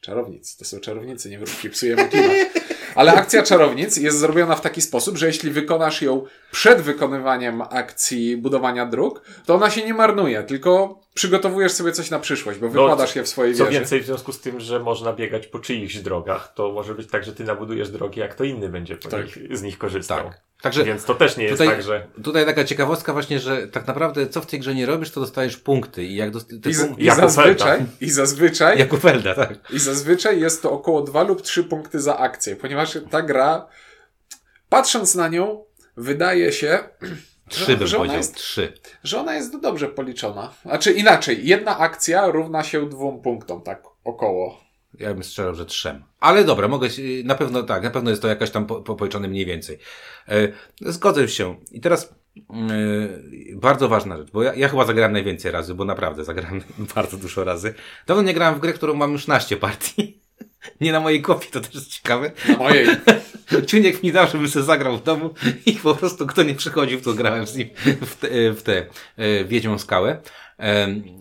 [0.00, 0.56] czarownic.
[0.56, 2.36] To są czarownicy, nie wróżki, psujemy klimat.
[2.96, 8.36] Ale akcja czarownic jest zrobiona w taki sposób, że jeśli wykonasz ją przed wykonywaniem akcji
[8.36, 13.16] budowania dróg, to ona się nie marnuje, tylko przygotowujesz sobie coś na przyszłość, bo wykładasz
[13.16, 13.78] je w swojej Co wieży.
[13.78, 17.24] więcej, w związku z tym, że można biegać po czyichś drogach, to może być tak,
[17.24, 19.24] że ty nabudujesz drogi, jak to inny będzie po Tak.
[19.24, 20.18] nich, z nich korzystał.
[20.24, 20.45] Tak.
[20.62, 22.06] Także Więc to też nie jest tutaj, tak, że...
[22.24, 25.56] tutaj taka ciekawostka właśnie, że tak naprawdę co w tej grze nie robisz, to dostajesz
[25.56, 26.48] punkty i jak dost...
[26.62, 27.02] te I, z, punkty...
[27.02, 27.76] i zazwyczaj, oferta.
[28.00, 29.58] i zazwyczaj, Jak Ufelda, tak.
[29.72, 33.66] i zazwyczaj jest to około 2 lub 3 punkty za akcję, ponieważ ta gra,
[34.68, 35.64] patrząc na nią,
[35.96, 36.78] wydaje się,
[37.48, 38.72] Trzy bym że ona powiedział, jest trzy.
[39.04, 40.54] że ona jest dobrze policzona.
[40.62, 44.65] Znaczy inaczej, jedna akcja równa się dwóm punktom, tak około.
[44.98, 46.02] Ja bym strzelał, że trzem.
[46.20, 48.94] Ale dobra, mogę się, na pewno tak, na pewno jest to jakaś tam po, po,
[48.94, 49.78] policzone mniej więcej.
[50.28, 50.48] E,
[50.80, 51.56] zgodzę się.
[51.72, 52.14] I teraz
[52.50, 52.54] e,
[53.54, 56.60] bardzo ważna rzecz, bo ja, ja chyba zagrałem najwięcej razy, bo naprawdę zagrałem
[56.94, 57.74] bardzo dużo razy.
[58.06, 60.20] Dawno nie grałem w grę, którą mam już naście partii.
[60.80, 62.32] Nie na mojej kopii, to też jest ciekawe.
[62.48, 62.86] Na mojej.
[63.66, 65.34] Ciuniek mi dał, żebym sobie zagrał w domu
[65.66, 67.68] i po prostu kto nie przychodził, to grałem z nim
[68.00, 70.20] w te, w te e, Wiedźmą Skałę.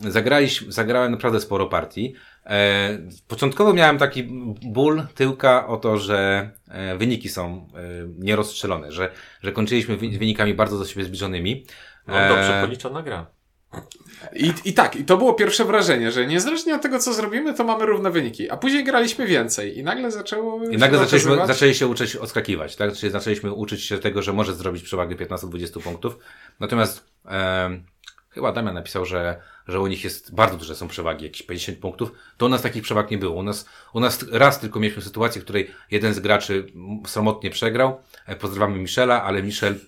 [0.10, 2.16] Zagraliśmy, zagrałem naprawdę sporo partii.
[2.46, 4.24] E, początkowo miałem taki
[4.64, 7.82] ból tyłka o to, że e, wyniki są e,
[8.20, 11.66] nierozstrzelone, że, że kończyliśmy wy- wynikami bardzo do siebie zbliżonymi.
[12.08, 13.26] No dobrze E, policzona gra.
[14.36, 17.64] I, I tak, i to było pierwsze wrażenie, że niezależnie od tego, co zrobimy, to
[17.64, 18.50] mamy równe wyniki.
[18.50, 20.64] A później graliśmy więcej i nagle zaczęło.
[20.64, 22.94] I się nagle zaczęliśmy, zaczęli się uczyć odskakiwać, tak?
[22.94, 26.18] Czyli zaczęliśmy uczyć się tego, że może zrobić przewagę 15-20 punktów.
[26.60, 27.86] Natomiast em,
[28.30, 32.12] chyba Damian napisał, że, że u nich jest bardzo duże są przewagi, jakieś 50 punktów.
[32.38, 33.36] To u nas takich przewag nie było.
[33.36, 37.50] U nas, u nas raz tylko mieliśmy sytuację, w której jeden z graczy m, sromotnie
[37.50, 38.02] przegrał.
[38.26, 39.80] E, Pozdrawiamy Michela, ale Michel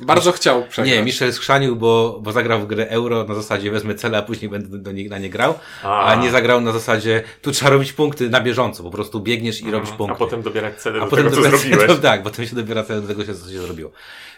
[0.00, 0.96] Bardzo chciał przegrać.
[0.96, 4.50] nie, Michel schrzanił, bo, bo zagrał w grę euro na zasadzie wezmę cele, a później
[4.50, 6.04] będę do nie, na nie grał, a.
[6.04, 6.14] A.
[6.14, 9.90] nie zagrał na zasadzie tu trzeba robić punkty na bieżąco, po prostu biegniesz i robisz
[9.90, 10.14] punkty.
[10.14, 11.86] A potem dobierać cele A do potem tego, co zrobiłeś.
[11.86, 13.90] To, tak, potem się dobiera cel do tego, co się zrobiło.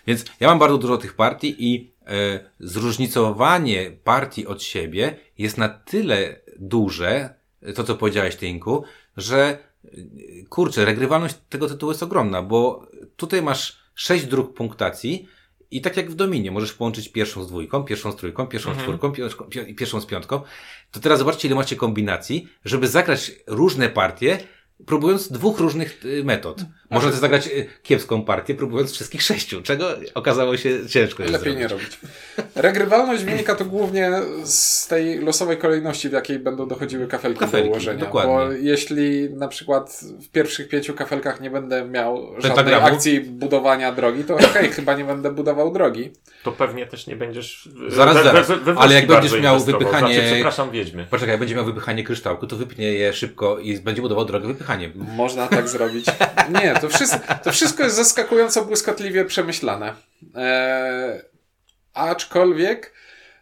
[0.07, 5.69] Więc ja mam bardzo dużo tych partii i e, zróżnicowanie partii od siebie jest na
[5.69, 7.35] tyle duże,
[7.75, 8.85] to co powiedziałeś, Tynku,
[9.17, 9.39] że
[9.85, 9.89] e,
[10.49, 12.87] kurczę, regrywalność tego tytułu jest ogromna, bo
[13.17, 15.29] tutaj masz sześć dróg punktacji
[15.77, 18.77] i tak jak w Dominie, możesz połączyć pierwszą z dwójką, pierwszą z trójką, pierwszą z
[18.83, 20.41] czwórką, piątką- pi- pierwszą z piątką.
[20.93, 24.39] To teraz zobaczcie, ile macie kombinacji, żeby zagrać różne partie,
[24.87, 26.61] próbując dwóch różnych y, metod.
[26.91, 31.57] Można też zagrać y, kiepską partię, próbując wszystkich sześciu, czego okazało się ciężko jest Lepiej
[31.57, 31.99] nie zrobić.
[32.03, 32.15] robić.
[32.55, 34.11] Regrywalność wynika to głównie
[34.45, 38.01] z tej losowej kolejności, w jakiej będą dochodziły kafelki, Kafelki, do ułożenia.
[38.01, 38.35] dokładnie.
[38.35, 44.25] Bo jeśli na przykład w pierwszych pięciu kafelkach nie będę miał żadnej akcji budowania drogi,
[44.25, 46.11] to okej, chyba nie będę budował drogi.
[46.45, 47.69] To pewnie też nie będziesz.
[47.73, 48.49] w- Zaraz, we, zaraz.
[48.49, 51.07] We, we, we Ale jak będziesz miał wypychanie- Znaczy, przepraszam, wiedźmy.
[51.11, 54.93] Poczekaj, jak będzie miał wypychanie kryształku, to wypnie je szybko i będzie budował drogę wypychaniem.
[55.17, 56.07] Można tak zrobić.
[56.63, 59.95] Nie, to wszystko, to wszystko jest zaskakująco błyskotliwie przemyślane.
[60.35, 61.21] Eee,
[61.95, 62.93] aczkolwiek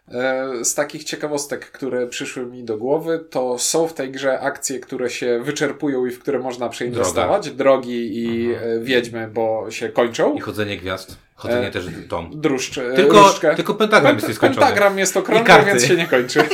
[0.09, 4.81] e, z takich ciekawostek, które przyszły mi do głowy, to są w tej grze akcje,
[4.81, 7.51] które się wyczerpują i w które można przeinwestować.
[7.51, 10.35] Drogi i e, wiedźmy, bo się kończą.
[10.35, 11.17] I chodzenie gwiazd.
[11.43, 12.31] Chodzenie E, też tą.
[12.31, 13.55] Druszcz, e, Tylko, różdżkę.
[13.57, 14.67] tylko pentagram jest nieskończony.
[14.67, 16.45] Pentagram jest okrągły, więc się nie kończy.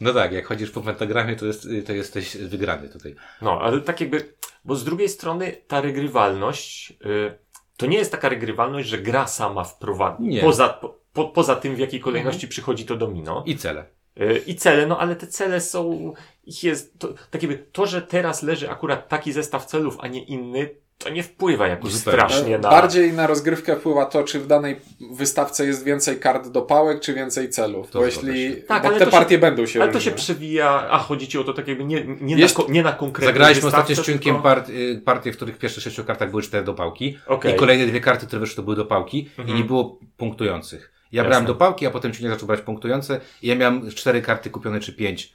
[0.00, 3.14] No tak, jak chodzisz po pentagramie, to, jest, to jesteś wygrany tutaj.
[3.42, 7.38] No, ale tak jakby, bo z drugiej strony ta regrywalność, y,
[7.76, 10.40] to nie jest taka regrywalność, że gra sama wprowadza, Nie.
[10.40, 13.42] poza, po, po, poza tym w jakiej kolejności przychodzi to domino.
[13.46, 13.84] I cele.
[14.20, 16.12] Y, I cele, no ale te cele są,
[16.44, 20.24] ich jest, to, tak jakby, to, że teraz leży akurat taki zestaw celów, a nie
[20.24, 22.20] inny, to nie wpływa jakoś Zupełnie.
[22.28, 22.70] strasznie na...
[22.70, 24.76] Bardziej na rozgrywkę wpływa to, czy w danej
[25.12, 27.90] wystawce jest więcej kart do pałek, czy więcej celów.
[27.90, 28.56] To bo jeśli.
[28.62, 31.28] Tak, bo ale te to się- partie będą się Ale to się przewija, a chodzi
[31.28, 34.02] ci o to tak jakby nie, nie, Jest- na, nie na konkretne Zagraliśmy ostatnio z
[34.02, 37.18] Ciunkiem part, y, partię, w których w pierwszych sześciu kartach były cztery dopałki.
[37.26, 37.54] Okej.
[37.54, 39.30] I kolejne dwie karty, które wyszły, to były dopałki.
[39.48, 40.92] I nie było punktujących.
[41.12, 41.28] Ja Jasne.
[41.28, 43.20] brałem dopałki, a potem Ciuniek zaczął brać punktujące.
[43.42, 45.34] I ja miałem cztery karty kupione, czy pięć.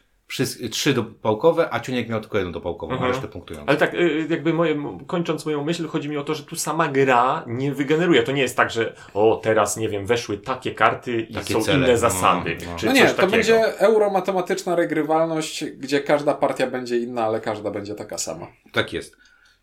[0.72, 3.12] Trzy dopałkowe, a Ciuniek miał tylko jedną dopałkową, Mhm.
[3.12, 3.68] a resztę punktującą.
[3.70, 6.88] Ale tak, y, jakby moje, kończąc moją myśl, chodzi mi o to, że tu sama
[6.88, 8.24] gra nie wygeneruje.
[8.24, 11.62] To nie jest tak, że o, teraz, nie wiem, weszły takie karty i Takie są
[11.62, 11.78] cele.
[11.78, 12.58] inne No, zasady.
[12.66, 12.76] no.
[12.78, 13.32] Czy No coś nie, to takiego.
[13.32, 18.48] będzie euromatematyczna regrywalność, gdzie każda partia będzie inna, ale każda będzie taka sama.
[18.72, 19.18] Tak jest.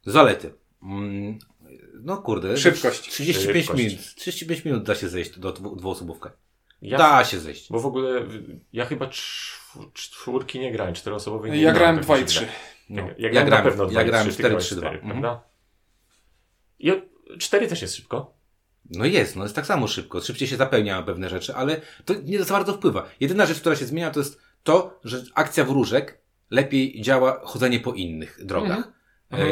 [0.07, 0.55] Zalety.
[0.83, 1.38] Mm,
[2.02, 2.57] No kurde.
[2.57, 3.00] Szybkość.
[3.11, 3.85] 35 Szybkość.
[3.85, 4.14] minut.
[4.16, 6.31] 35 minut da się zejść do dwu- dwuosobówkę.
[6.82, 7.70] Ja, Da się zejść.
[7.70, 8.26] Bo w ogóle
[8.72, 12.26] ja chyba czw- czwórki nie grałem, czteroosobowej nie Ja grałem tak 2 mi i się
[12.28, 12.40] 3.
[12.40, 12.58] wydaje.
[12.90, 13.02] No.
[13.02, 14.76] Ja, Ja ja grałem na pewno ja 2 i grałem 3, ty grałeś 4-3-2.
[14.78, 15.10] 4, Mhm.
[15.22, 15.42] prawda?
[16.78, 17.02] I o-
[17.38, 18.36] 4 też jest szybko.
[18.90, 20.20] No jest, no jest tak samo szybko.
[20.20, 23.08] Szybciej się zapełnia pewne rzeczy, ale to nie za bardzo wpływa.
[23.20, 27.92] Jedyna rzecz, która się zmienia, to jest to, że akcja wróżek lepiej działa chodzenie po
[27.92, 28.78] innych drogach.
[28.78, 28.92] E,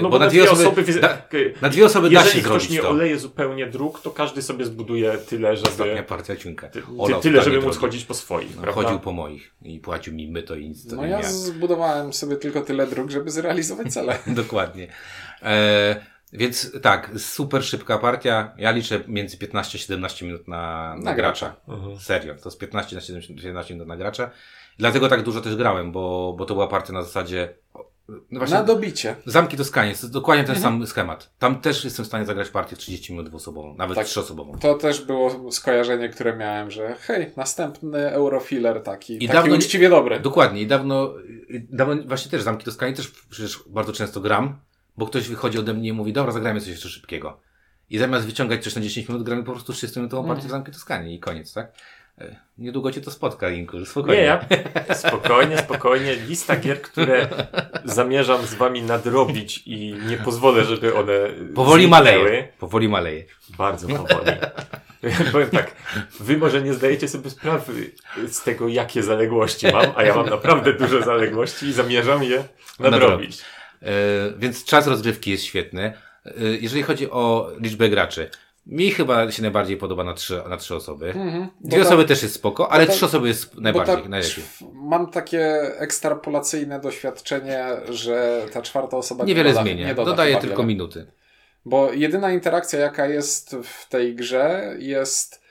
[0.02, 1.18] No bo na dwie osoby, da,
[1.62, 2.90] na dwie osoby da się Jeżeli ktoś zrobić nie to.
[2.90, 6.68] oleje zupełnie dróg, to każdy sobie zbuduje tyle, Ostatnia żeby, partia ciunka.
[6.68, 7.78] ty, Olał tyle, żeby móc drogi.
[7.78, 8.82] chodzić po swoich, No, prawda?
[8.82, 12.36] chodził po moich i płacił mi my to i nic to No ja zbudowałem sobie
[12.36, 14.18] tylko tyle dróg, żeby zrealizować cele.
[14.26, 14.88] Dokładnie.
[15.42, 15.96] E,
[16.32, 18.52] więc tak, super szybka partia.
[18.58, 21.56] Ja liczę między 15 a 17 minut na, na, Na gracza.
[21.68, 21.98] Mhm.
[22.00, 24.30] Serio, to z 15 na 17 minut na gracza.
[24.78, 27.54] Dlatego tak dużo też grałem, bo, bo to była partia na zasadzie.
[28.08, 29.16] No właśnie, Na dobicie.
[29.26, 30.78] Zamki Toskanii, jest dokładnie ten Mhm.
[30.78, 31.30] sam schemat.
[31.38, 34.06] Tam też jestem w stanie zagrać partię 30 minut dwuosobową, nawet Tak.
[34.06, 34.58] trzyosobową.
[34.58, 39.88] To też było skojarzenie, które miałem, że hej, następny Eurofiller taki, I taki dawno uczciwie
[39.88, 40.20] dobry.
[40.20, 40.60] Dokładnie.
[40.62, 41.14] I dawno,
[41.70, 44.58] dawno właśnie też Zamki Toskanii też przecież bardzo często gram,
[44.96, 47.40] bo ktoś wychodzi ode mnie i mówi, dobra, zagrajmy coś jeszcze szybkiego.
[47.90, 51.14] I zamiast wyciągać coś na 10 minut, gramy po prostu 30-minutową partię w Zamki Toskanii
[51.16, 51.72] i koniec, tak?
[52.20, 54.20] E, Niedługo cię to spotka, Inku, spokojnie.
[54.22, 54.26] Nie,
[54.88, 56.14] ja spokojnie, spokojnie.
[56.16, 57.28] Lista gier, które
[57.84, 61.12] zamierzam z wami nadrobić i nie pozwolę, żeby one
[61.54, 62.14] Powoli zniknęły.
[62.14, 62.48] maleje.
[62.58, 63.24] Powoli maleje.
[63.58, 64.30] Bardzo powoli.
[65.32, 65.74] Powiem tak,
[66.20, 67.90] wy może nie zdajecie sobie sprawy
[68.28, 72.44] z tego, jakie zaległości mam, a ja mam naprawdę duże zaległości i zamierzam je
[72.80, 73.42] nadrobić.
[73.82, 73.86] E,
[74.38, 75.92] więc czas rozgrywki jest świetny.
[76.26, 78.30] E, jeżeli chodzi o liczbę graczy,
[78.66, 81.06] mi chyba się najbardziej podoba na trzy, na trzy osoby.
[81.06, 81.48] Mhm.
[81.60, 84.44] Dwie osoby też jest spoko, ale trzy osoby jest najbardziej, ta- najlepiej.
[84.72, 85.40] Mam takie
[85.78, 89.86] ekstrapolacyjne doświadczenie, że ta czwarta osoba Niewiele doda, zmienia.
[89.86, 90.66] nie doda Dodaje tylko wiele.
[90.66, 91.06] minuty.
[91.64, 95.43] Bo jedyna interakcja, jaka jest w tej grze, jest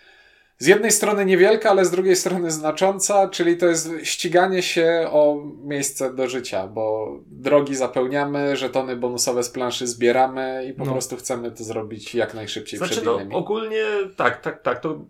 [0.63, 5.43] z jednej strony niewielka, ale z drugiej strony znacząca, czyli to jest ściganie się o
[5.63, 10.91] miejsce do życia, bo drogi zapełniamy, żetony bonusowe z planszy zbieramy i po No.
[10.91, 13.35] prostu chcemy to zrobić jak najszybciej Znaczy, przed no, innymi.
[13.35, 13.83] ogólnie
[14.15, 14.79] tak, tak, tak.
[14.79, 15.05] To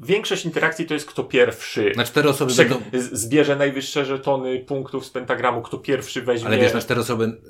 [0.00, 1.92] większość interakcji to jest kto pierwszy.
[1.96, 2.80] Na cztery osoby Prze- będą...
[3.12, 6.46] zbierze najwyższe żetony punktów z pentagramu, kto pierwszy weźmie.
[6.48, 7.40] Ale wiesz, na cztery osoby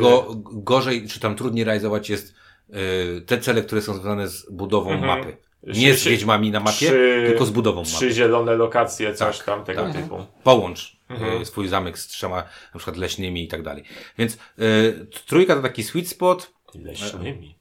[0.00, 2.34] go, gorzej, czy tam trudniej realizować jest
[3.18, 5.18] y, te cele, które są związane z budową Mhm.
[5.18, 5.36] mapy.
[5.62, 8.12] Nie z Trzy- wiedźmami na mapie, trzy- tylko z budową Trzy mapy.
[8.12, 9.92] zielone lokacje, coś Tak, tam tego tak.
[9.92, 10.26] typu.
[10.42, 11.42] Połącz Mhm.
[11.42, 12.36] y, swój zamek z trzema,
[12.74, 13.84] na przykład leśnymi i tak dalej.
[14.18, 16.52] Więc y, trójka to taki sweet spot.
[16.74, 17.58] Leśnymi.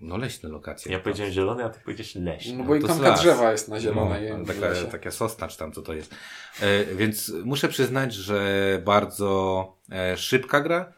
[0.00, 0.92] No leśne lokacje.
[0.92, 2.52] Ja powiedziałem zielone, a ty powiedziałeś leśne.
[2.58, 3.20] No bo to ikonka las.
[3.20, 4.30] drzewa jest na zielonej.
[4.38, 6.14] No, taka, taka sosna, czy tam co to jest.
[6.60, 8.42] E, więc muszę przyznać, że
[8.84, 10.92] bardzo e, szybka gra.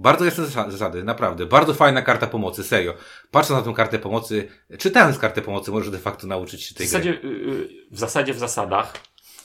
[0.00, 1.46] Bardzo jasne zasa- zasady, naprawdę.
[1.46, 2.94] Bardzo fajna karta pomocy, serio.
[3.30, 6.86] Patrząc na tą kartę pomocy, czytając kartę pomocy, możesz de facto nauczyć się W tej
[6.86, 7.30] zasadzie, gry.
[7.30, 8.92] y, y, w zasadzie w zasadach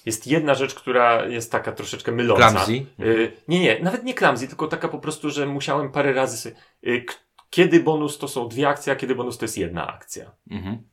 [0.05, 2.49] jest jedna rzecz, która jest taka troszeczkę myląca.
[2.51, 2.85] Clumsy?
[2.99, 6.55] Y, nie, nie, nawet nie clumsy, tylko taka po prostu, że musiałem parę razy sobie,
[6.87, 7.05] y,
[7.49, 10.31] kiedy bonus to są dwie akcje, a kiedy bonus to jest jedna akcja.
[10.51, 10.83] Mhm.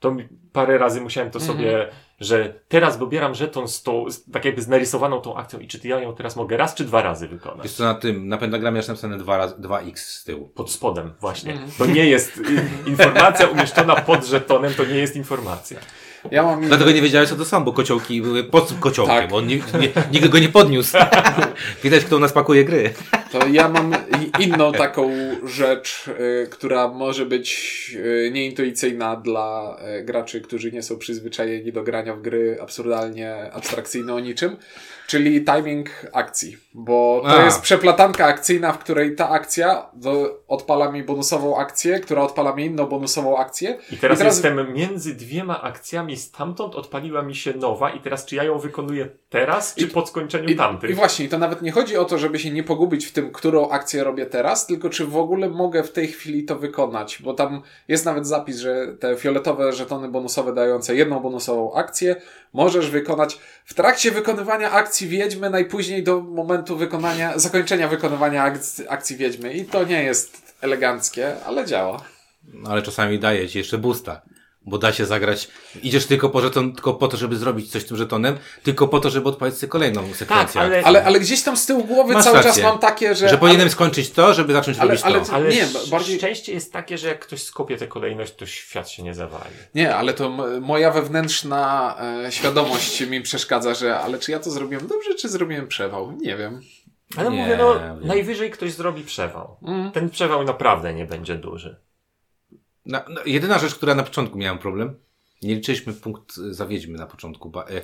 [0.00, 1.88] To mi, parę razy musiałem to sobie,
[2.20, 5.88] że teraz dobieram żeton z tą, z, tak jakby z narysowaną tą akcją i czy
[5.88, 7.62] ja ją teraz mogę raz czy dwa razy wykonać.
[7.62, 10.48] Wiesz co, na tym, na pentagramie jest napisane 2 razy, 2x z tyłu.
[10.48, 11.52] Pod spodem, właśnie.
[11.52, 11.70] Mhm.
[11.78, 12.40] To nie jest
[12.86, 15.78] informacja umieszczona pod żetonem, to nie jest informacja.
[16.30, 19.30] Ja mam Dlatego nie wiedziałeś co to są, bo kociołki były pod kociołkiem, Tak.
[19.30, 20.96] bo on nie, nie, nikt go nie podniósł.
[21.84, 22.94] Widać, kto u nas pakuje gry.
[23.32, 23.92] To ja mam
[24.38, 25.10] inną taką
[25.48, 27.48] rzecz, y, która może być
[27.94, 34.14] y, nieintuicyjna dla y, graczy, którzy nie są przyzwyczajeni do grania w gry absurdalnie abstrakcyjne
[34.14, 34.56] o niczym,
[35.06, 36.56] czyli timing akcji.
[36.74, 37.44] Bo to A.
[37.44, 42.64] jest przeplatanka akcyjna, w której ta akcja do, odpala mi bonusową akcję, która odpala mi
[42.64, 43.78] inną bonusową akcję.
[43.92, 48.26] I teraz, I teraz- jestem między dwiema akcjami, stamtąd odpaliła mi się nowa i teraz
[48.26, 50.90] czy ja ją wykonuję teraz, czy po skończeniu I, tamtych?
[50.90, 53.32] I właśnie, i to nawet nie chodzi o to, żeby się nie pogubić w tym,
[53.32, 57.34] którą akcję robię teraz, tylko czy w ogóle mogę w tej chwili to wykonać, bo
[57.34, 62.16] tam jest nawet zapis, że te fioletowe żetony bonusowe dające jedną bonusową akcję
[62.52, 69.16] możesz wykonać w trakcie wykonywania akcji wiedźmy, najpóźniej do momentu wykonania, zakończenia wykonywania akcji, akcji
[69.16, 69.52] wiedźmy.
[69.52, 72.04] I to nie jest eleganckie, ale działa.
[72.54, 74.22] No, ale czasami daje ci jeszcze boosta.
[74.68, 75.48] Bo da się zagrać.
[75.82, 79.00] Idziesz tylko po żeton, tylko po to, żeby zrobić coś z tym żetonem, tylko po
[79.00, 80.60] to, żeby odpalić sobie kolejną sekwencję.
[80.60, 82.52] ale- Ale, ale gdzieś tam z tyłu głowy Masz cały rację.
[82.52, 83.28] czas mam takie, że...
[83.28, 85.32] Że powinienem skończyć to, żeby zacząć ale- robić ale- to.
[85.32, 89.02] Ale Nie, bardziej- szczęście jest takie, że jak ktoś skopie tę kolejność, to świat się
[89.02, 89.50] nie zawali.
[89.74, 94.86] Nie, ale to moja wewnętrzna e, świadomość mi przeszkadza, że ale czy ja to zrobiłem
[94.86, 96.12] dobrze, czy zrobiłem przewał?
[96.12, 96.60] Nie wiem.
[97.16, 98.00] Ale Nie mówię, no, wiem.
[98.06, 99.56] najwyżej ktoś zrobi przewał.
[99.62, 99.92] Mm.
[99.92, 101.76] Ten przewał naprawdę nie będzie duży.
[102.88, 104.96] Na, no, jedyna rzecz, która na początku miałem problem,
[105.42, 107.50] nie liczyliśmy punkt y, za wiedźmy na początku.
[107.50, 107.82] Ba, y,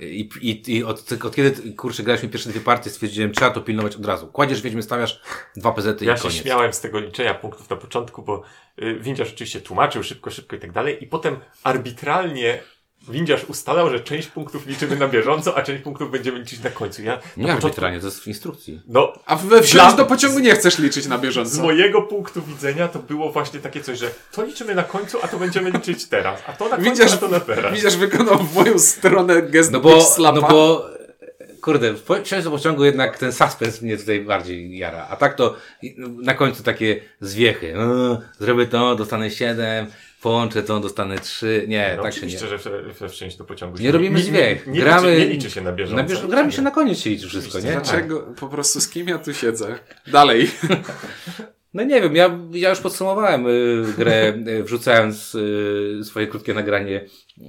[0.00, 3.96] i, i, I od, od kiedy, kurczę, graliśmy pierwsze dwie partie, stwierdziłem, trzeba to pilnować
[3.96, 4.26] od razu.
[4.26, 5.22] Kładziesz wiedźmy, stawiasz
[5.56, 6.36] dwa pezety Ja i się koniec.
[6.42, 8.42] śmiałem z tego liczenia punktów na początku, bo
[8.82, 12.62] y, Windziarz oczywiście tłumaczył szybko, szybko i tak dalej i potem arbitralnie
[13.10, 17.02] windziarz ustalał, że część punktów liczymy na bieżąco, a część punktów będziemy liczyć na końcu.
[17.02, 18.80] Ja Nie na arbitralnie, to jest w instrukcji.
[18.88, 21.62] No, A we wsiąść Dla- do pociągu nie chcesz liczyć na z bieżąco.
[21.62, 25.38] mojego punktu widzenia to było właśnie takie coś, że to liczymy na końcu, a to
[25.38, 26.40] będziemy liczyć teraz.
[26.46, 27.74] A to na końcu, Widzisz, a to na teraz.
[27.74, 30.40] widzisz, wykonał w moją stronę gest No bo, slapa.
[30.40, 30.86] no bo,
[31.62, 35.06] kurde, wsiąść do pociągu jednak ten suspens mnie tutaj bardziej jara.
[35.10, 35.54] A tak to
[36.22, 37.74] na końcu takie zwiechy.
[37.76, 39.86] No, zrobię to, dostanę 7,
[40.22, 41.64] połączę to, dostanę 3.
[41.68, 42.50] Nie, No tak się oczywiście, nie.
[42.50, 43.78] że w, we wsiąść do pociągu.
[43.78, 44.66] Nie robimy zwiech.
[44.66, 46.02] Nie, nie, Gramy- liczy, nie liczy się na bieżąco.
[46.02, 47.72] Na bież, gramy się na koniec się liczy wszystko, nie?
[47.72, 48.34] Dlaczego?
[48.40, 49.78] Po prostu z kim ja tu siedzę?
[50.06, 50.50] Dalej.
[51.74, 57.04] No nie wiem, ja, ja już podsumowałem y, grę, y, wrzucając y, swoje krótkie nagranie,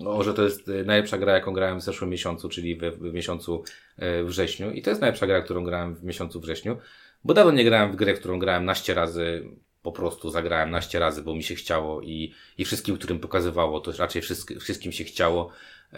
[0.06, 3.14] o, że to jest y, najlepsza gra, jaką grałem w zeszłym miesiącu, czyli w, w
[3.14, 3.64] miesiącu
[4.00, 4.72] y, wrześniu.
[4.72, 6.78] I to jest najlepsza gra, którą grałem w miesiącu wrześniu,
[7.24, 9.44] bo dawno nie grałem w grę, w którą grałem naście razy,
[9.92, 13.92] po prostu zagrałem naście razy, bo mi się chciało i, i wszystkim, którym pokazywało, to
[13.98, 15.50] raczej wszystkim, wszystkim się chciało.
[15.94, 15.98] Y,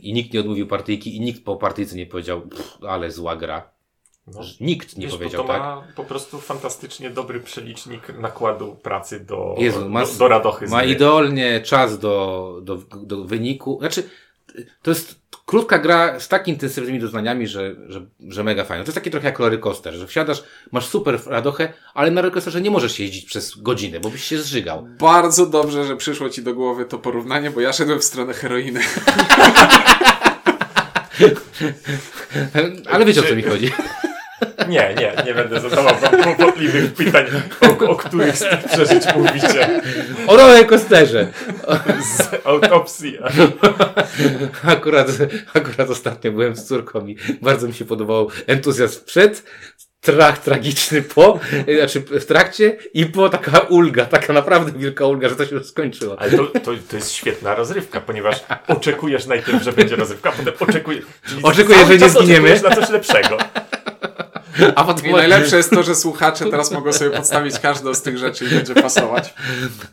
[0.00, 3.70] I nikt nie odmówił partyjki i nikt po partyjce nie powiedział, "Pff, ale zła gra.
[4.34, 5.60] No, Nikt nie Wiesz, powiedział to tak.
[5.62, 10.66] ma po prostu fantastycznie dobry przelicznik nakładu pracy do, Jezu, ma, do, do radochy.
[10.66, 13.78] ma idealnie czas do, do, do wyniku.
[13.80, 14.10] Znaczy,
[14.82, 15.17] to jest
[15.48, 18.84] krótka gra z tak intensywnymi doznaniami, że, że, że mega fajna.
[18.84, 22.32] To jest taki trochę jak roller coaster, że wsiadasz, masz super radochę, ale na roller
[22.32, 24.88] coasterze nie możesz jeździć przez godzinę, bo byś się zżygał.
[24.98, 28.80] Bardzo dobrze, że przyszło ci do głowy to porównanie, bo ja szedłem w stronę heroiny.
[32.90, 33.72] Ale wiecie o co mi chodzi.
[34.68, 37.26] Nie, nie, nie będę zadawał wam kłopotliwych pytań,
[37.60, 39.82] o, o których z tych przeżyć mówicie.
[40.26, 41.32] O roller coasterze.
[42.16, 43.18] Z autopsji.
[44.64, 45.06] Akurat,
[45.54, 49.42] akurat ostatnio byłem z córką i bardzo mi się podobał entuzjazm przed,
[50.02, 51.40] strach tragiczny po,
[51.78, 55.66] znaczy w trakcie i po taka ulga, taka naprawdę wielka ulga, że to się już
[55.66, 56.20] skończyło.
[56.20, 61.04] Ale to, to, to jest świetna rozrywka, ponieważ oczekujesz najpierw, że będzie rozrywka, potem oczekujesz...
[61.42, 62.60] Oczekujesz, że nie zginiemy.
[62.62, 63.38] na coś lepszego.
[64.74, 68.18] A potem I najlepsze jest to, że słuchacze teraz mogą sobie podstawić każdą z tych
[68.18, 69.34] rzeczy i będzie pasować.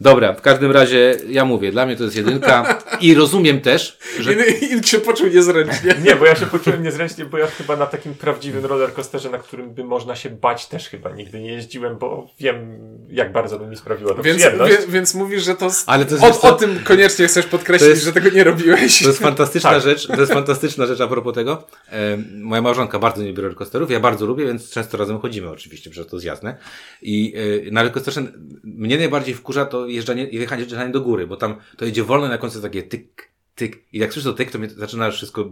[0.01, 4.33] Dobra, w każdym razie ja mówię, dla mnie to jest jedynka i rozumiem też, że
[4.33, 5.95] I, I się poczuł niezręcznie.
[6.05, 9.73] Nie, bo ja się poczułem niezręcznie, bo ja chyba na takim prawdziwym rollercoasterze, na którym
[9.73, 13.75] by można się bać, też chyba nigdy nie jeździło, bo wiem, jak bardzo by mi
[13.75, 14.77] sprawiło to Więc, przyjemność.
[14.77, 15.67] wie, więc mówisz, że to.
[15.87, 19.01] Ale to jest, o, o tym koniecznie chcesz podkreślić, jest- że tego nie robiłeś.
[19.01, 19.81] to jest fantastyczna Tak.
[19.81, 21.63] rzecz, to jest fantastyczna rzecz a propos tego.
[21.91, 25.89] E, moja małżonka bardzo nie lubi rollercoasterów, ja bardzo lubię, więc często razem chodzimy oczywiście,
[25.89, 26.57] przecież to jest jasne.
[27.01, 27.33] I
[27.67, 28.21] e, na rollercoasterze
[28.63, 32.37] mnie najbardziej wkurza to jeżdżanie, jechanie, jechanie do góry, bo tam to idzie wolno na
[32.37, 33.83] końcu takie tyk, tyk.
[33.93, 35.51] I jak słyszę to tyk, to mnie zaczyna wszystko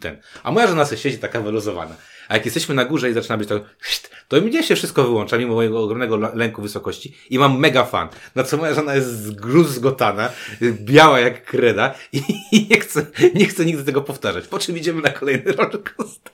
[0.00, 0.18] ten.
[0.42, 1.96] A moja żona sobie siedzi taka wyluzowana.
[2.32, 3.62] A jak jesteśmy na górze i zaczyna być tak,
[4.28, 8.08] to mnie się wszystko wyłącza, mimo mojego ogromnego lęku wysokości i mam mega fan.
[8.34, 10.30] Na co moja żona jest zgruzgotana,
[10.62, 12.22] biała jak kreda i
[12.70, 14.46] nie chce, nie chce nigdy tego powtarzać.
[14.46, 16.32] Po czym idziemy na kolejny rollercoaster.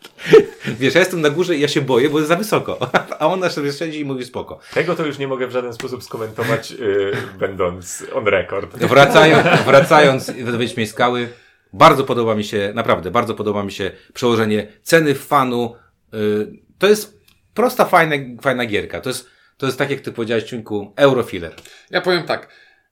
[0.67, 2.79] Wiesz, ja jestem na górze i ja się boję, bo jest za wysoko.
[3.19, 4.59] A ona sobie siedzi i mówi spoko.
[4.75, 8.77] Tego to już nie mogę w żaden sposób skomentować, yy, będąc on record.
[8.77, 11.29] Wracając, wracając do Wiedźmiej Skały,
[11.73, 15.77] bardzo podoba mi się, naprawdę, bardzo podoba mi się przełożenie ceny fanu.
[16.13, 17.19] Yy, to jest
[17.55, 19.01] prosta, fajna, fajna gierka.
[19.01, 21.55] To jest, to jest tak, jak ty powiedziałeś, Ciuńku, Eurofiller.
[21.91, 22.49] Ja powiem tak.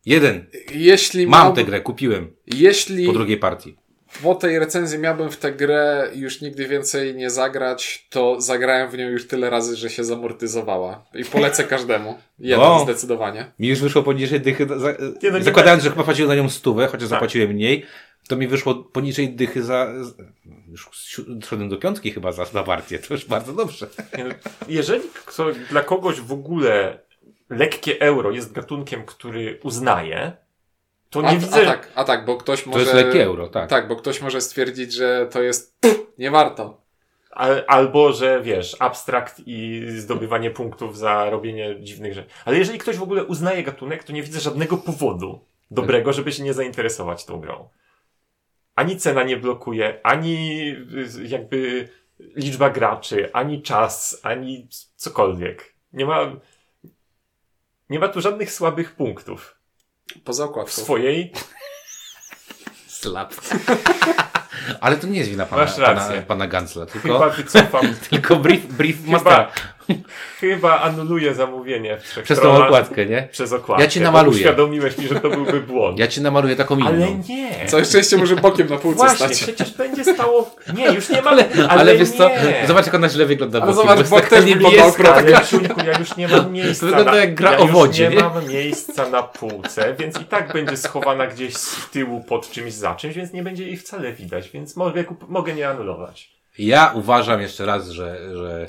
[0.07, 0.47] Jeden.
[0.75, 3.77] Jeśli Mam tę grę, kupiłem Jeśli po drugiej partii.
[4.23, 8.99] po tej recenzji miałbym w tę grę już nigdy więcej nie zagrać, to zagrałem w
[8.99, 11.05] nią już tyle razy, że się zamortyzowała.
[11.15, 12.19] I polecę każdemu.
[12.39, 12.81] Jeden O.
[12.85, 13.53] zdecydowanie.
[13.59, 14.91] Mi już wyszło poniżej dychy, za,
[15.23, 17.09] Nie, no nie zakładając, że chyba płaciłem na nią stówę, chociaż Tak.
[17.09, 17.87] zapłaciłem mniej,
[18.29, 19.89] to mi wyszło poniżej dychy za,
[20.69, 20.91] już
[21.45, 23.87] szedłem do piątki chyba za, za partię, to już bardzo dobrze.
[24.69, 26.99] Jeżeli kto, dla kogoś w ogóle
[27.51, 30.33] lekkie euro jest gatunkiem, który uznaje,
[31.11, 31.63] to nie A, widzę...
[31.63, 32.83] a tak, a tak, bo ktoś To może...
[32.83, 33.71] jest lekkie euro, tak.
[33.71, 36.87] Tak, bo ktoś może stwierdzić, że to jest pff, nie warto.
[37.31, 42.29] Al, albo, że wiesz, abstrakt i zdobywanie punktów za robienie dziwnych rzeczy.
[42.45, 46.43] Ale jeżeli ktoś w ogóle uznaje gatunek, to nie widzę żadnego powodu dobrego, żeby się
[46.43, 47.69] nie zainteresować tą grą.
[48.77, 50.69] Ani cena nie blokuje, ani
[51.19, 51.89] y, jakby
[52.37, 55.75] liczba graczy, ani czas, ani cokolwiek.
[55.93, 56.19] Nie ma,
[57.91, 59.57] nie ma tu żadnych słabych punktów.
[60.25, 60.73] Poza W okładką.
[60.83, 61.33] swojej
[62.87, 63.35] Slap.
[64.81, 66.11] Ale to nie jest wina pana, Masz rację.
[66.15, 69.53] pana, pana Gansla, tylko, chyba wycofam, tylko brief, brief Chyba- mastera.
[70.41, 73.29] Chyba anuluję zamówienie w trzech Przez tą okładkę, nie?
[73.33, 73.85] Przez okładkę.
[73.85, 74.37] Ja ci namaluję.
[74.37, 75.99] Uświadomiłeś mi, że to byłby błąd.
[75.99, 76.87] Ja ci namaluję taką inną.
[76.87, 77.67] Ale nie.
[77.67, 79.43] Całe szczęście może bokiem na półce Właśnie, stać.
[79.43, 80.51] przecież będzie stało...
[80.75, 81.33] Nie, już nie mam...
[81.35, 82.67] Ale, Ale, wiesz co, nie.
[82.67, 83.63] zobacz jak ona źle wygląda.
[83.63, 85.37] Ale zobacz, bok taka też okropnie.
[85.37, 86.87] Ale Ciuńku, ja już nie mam miejsca.
[86.87, 88.23] wygląda na, jak gra ja o wodzie, nie, nie?
[88.23, 92.95] mam miejsca na półce, więc i tak będzie schowana gdzieś z tyłu pod czymś za
[92.95, 96.37] czymś, więc nie będzie jej wcale widać, więc mogę, kup- mogę nie anulować.
[96.59, 98.67] Ja uważam jeszcze raz, że, że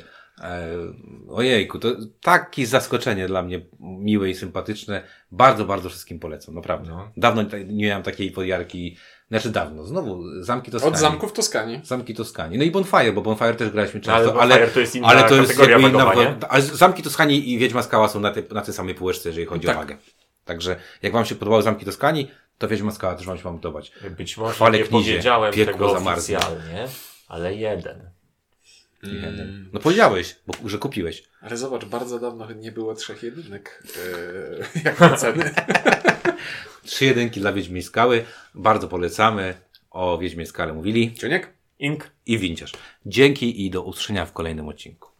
[1.30, 1.88] ojejku, to
[2.22, 5.04] takie zaskoczenie dla mnie miłe i sympatyczne.
[5.32, 6.90] Bardzo, bardzo wszystkim polecam, naprawdę.
[6.90, 7.12] No.
[7.18, 8.98] Dawno nie miałem takiej podjarki,
[9.30, 10.94] znaczy dawno, znowu Zamki Toskanii.
[10.96, 11.82] Od zamków Toskanii.
[11.84, 12.58] Zamki Toskanii.
[12.58, 15.08] No i Bonfire, bo Bonfire też graliśmy No, ale często, Bonfire ale, to jest inna
[15.08, 16.14] ale to jest jakby inna,
[16.50, 19.68] ale Zamki Toskanii i Wiedźma Skała są na, te, na tej samej półeczce, jeżeli chodzi
[19.68, 19.76] Tak.
[19.76, 19.98] o wagę.
[20.46, 23.92] Także jak wam się podobały Zamki Toskanii, to Wiedźma Skała też wam się ma podobać.
[24.18, 26.88] Być może Chwale nie knizie, powiedziałem tego oficjalnie,
[27.28, 28.17] ale jeden.
[29.04, 29.70] Mm.
[29.74, 31.24] No powiedziałeś, bo, że kupiłeś.
[31.42, 33.84] Ale zobacz, bardzo dawno nie było trzech jedynek.
[34.76, 35.54] Yy, jak na ceny.
[36.86, 38.26] Trzy jedynki dla Wiedźmiej Skały.
[38.56, 39.54] Bardzo polecamy.
[39.92, 41.14] O Wiedźmie Skale mówili.
[41.14, 41.54] Ciuniek?
[41.80, 42.12] Ink.
[42.26, 42.72] I Winciarz.
[43.06, 45.17] Dzięki i do usłyszenia w kolejnym odcinku.